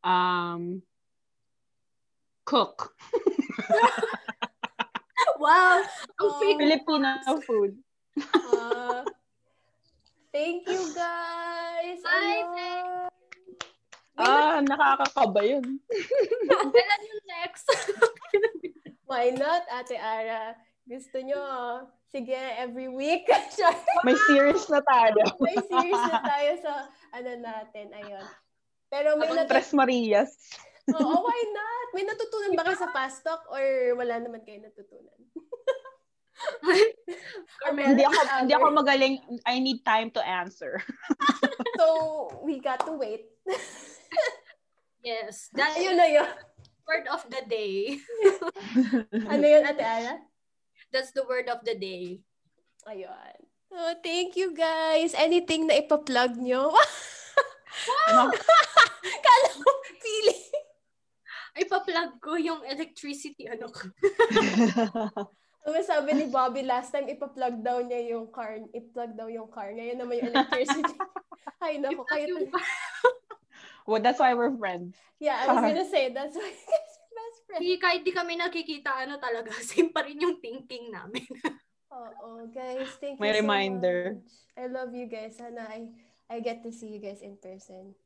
[0.04, 0.82] um,
[2.44, 2.94] cook.
[5.40, 5.82] wow!
[6.20, 6.40] Oh.
[6.40, 7.78] Filipino food.
[8.34, 9.02] Uh,
[10.34, 12.02] thank you, guys.
[12.02, 13.08] Bye, Ayun.
[14.14, 15.66] Ah, nakakakaba yun.
[16.70, 17.66] Kailan yung next?
[19.06, 20.54] Why not, Ate Ara?
[20.86, 21.42] Gusto nyo,
[22.10, 23.26] sige, every week.
[24.06, 25.22] May series na tayo.
[25.42, 26.72] may series na tayo sa
[27.10, 27.90] ano natin.
[27.90, 28.26] Ayun.
[28.86, 30.30] Pero may natu- Tres Marias.
[30.94, 31.86] Oo, why not?
[31.96, 33.64] May natutunan ba kayo sa fast talk or
[33.96, 35.16] wala naman kayo natutunan?
[37.62, 39.14] Carmela, Hindi ako, hindi ako magaling.
[39.44, 40.80] I need time to answer.
[41.74, 43.26] So, we got to wait.
[45.02, 46.30] yes, that's Ayun na yun.
[46.86, 47.98] word of the day.
[49.32, 50.22] Ano yun, Ate Ara?
[50.94, 52.22] That's the word of the day.
[52.86, 53.36] Ayun.
[53.74, 55.18] Oh, thank you guys.
[55.18, 56.70] Anything na ipa-plug nyo?
[58.14, 58.30] Ano?
[59.02, 60.46] Kala ko, feeling.
[61.58, 63.90] Ay, pa-plug ko yung electricity, ano ko.
[65.64, 68.60] Ang sabi ni Bobby last time, ipa-plug daw niya yung car.
[68.68, 69.72] I-plug daw yung car.
[69.72, 70.92] Ngayon naman yung electricity.
[71.64, 72.04] Ay, naku.
[72.04, 72.52] Kayo, Yung-
[73.88, 74.92] well, that's why we're friends.
[75.16, 76.52] yeah, I was gonna say, that's why
[77.16, 77.64] best friends.
[77.64, 81.24] Hindi, kahit di kami nakikita, ano talaga, same pa rin yung thinking namin.
[81.88, 82.92] Oo, guys.
[83.00, 84.00] Thank May you so reminder.
[84.20, 84.32] much.
[84.60, 85.40] I love you guys.
[85.40, 85.88] Sana I,
[86.28, 87.96] I get to see you guys in person.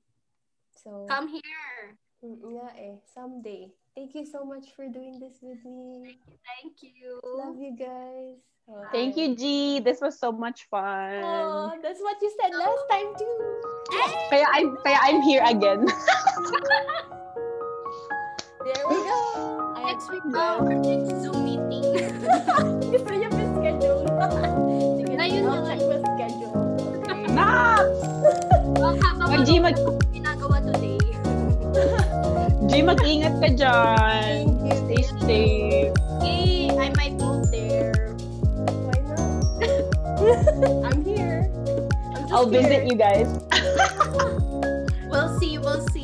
[0.78, 1.98] So, Come here.
[2.22, 3.02] mm, nga eh.
[3.10, 3.74] Someday.
[3.98, 6.14] Thank you so much for doing this with me.
[6.46, 7.18] Thank you.
[7.26, 8.38] Love you guys.
[8.70, 9.80] Oh, Thank you, G.
[9.80, 11.18] This was so much fun.
[11.18, 13.34] Oh, that's what you said last time too.
[14.30, 15.82] Kaya I'm kaya I'm here again.
[18.62, 19.18] There we go.
[19.74, 21.90] I Next week, uh, our next Zoom meeting.
[22.94, 24.06] Gusto niya pa schedule.
[24.94, 25.74] Sige, Ayun I'll na.
[25.74, 26.54] check the schedule.
[26.86, 27.34] Okay.
[27.34, 27.82] Nak!
[28.78, 28.94] well,
[29.26, 30.07] Mag G, mag ginagawa today.
[32.78, 34.54] G, mag-ingat ka dyan.
[34.86, 35.90] Stay safe.
[36.22, 38.14] Hey, I might move there.
[38.86, 39.26] Why not?
[40.86, 41.50] I'm here.
[42.14, 43.26] I'm just I'll visit you guys.
[45.10, 45.97] We'll see, we'll see.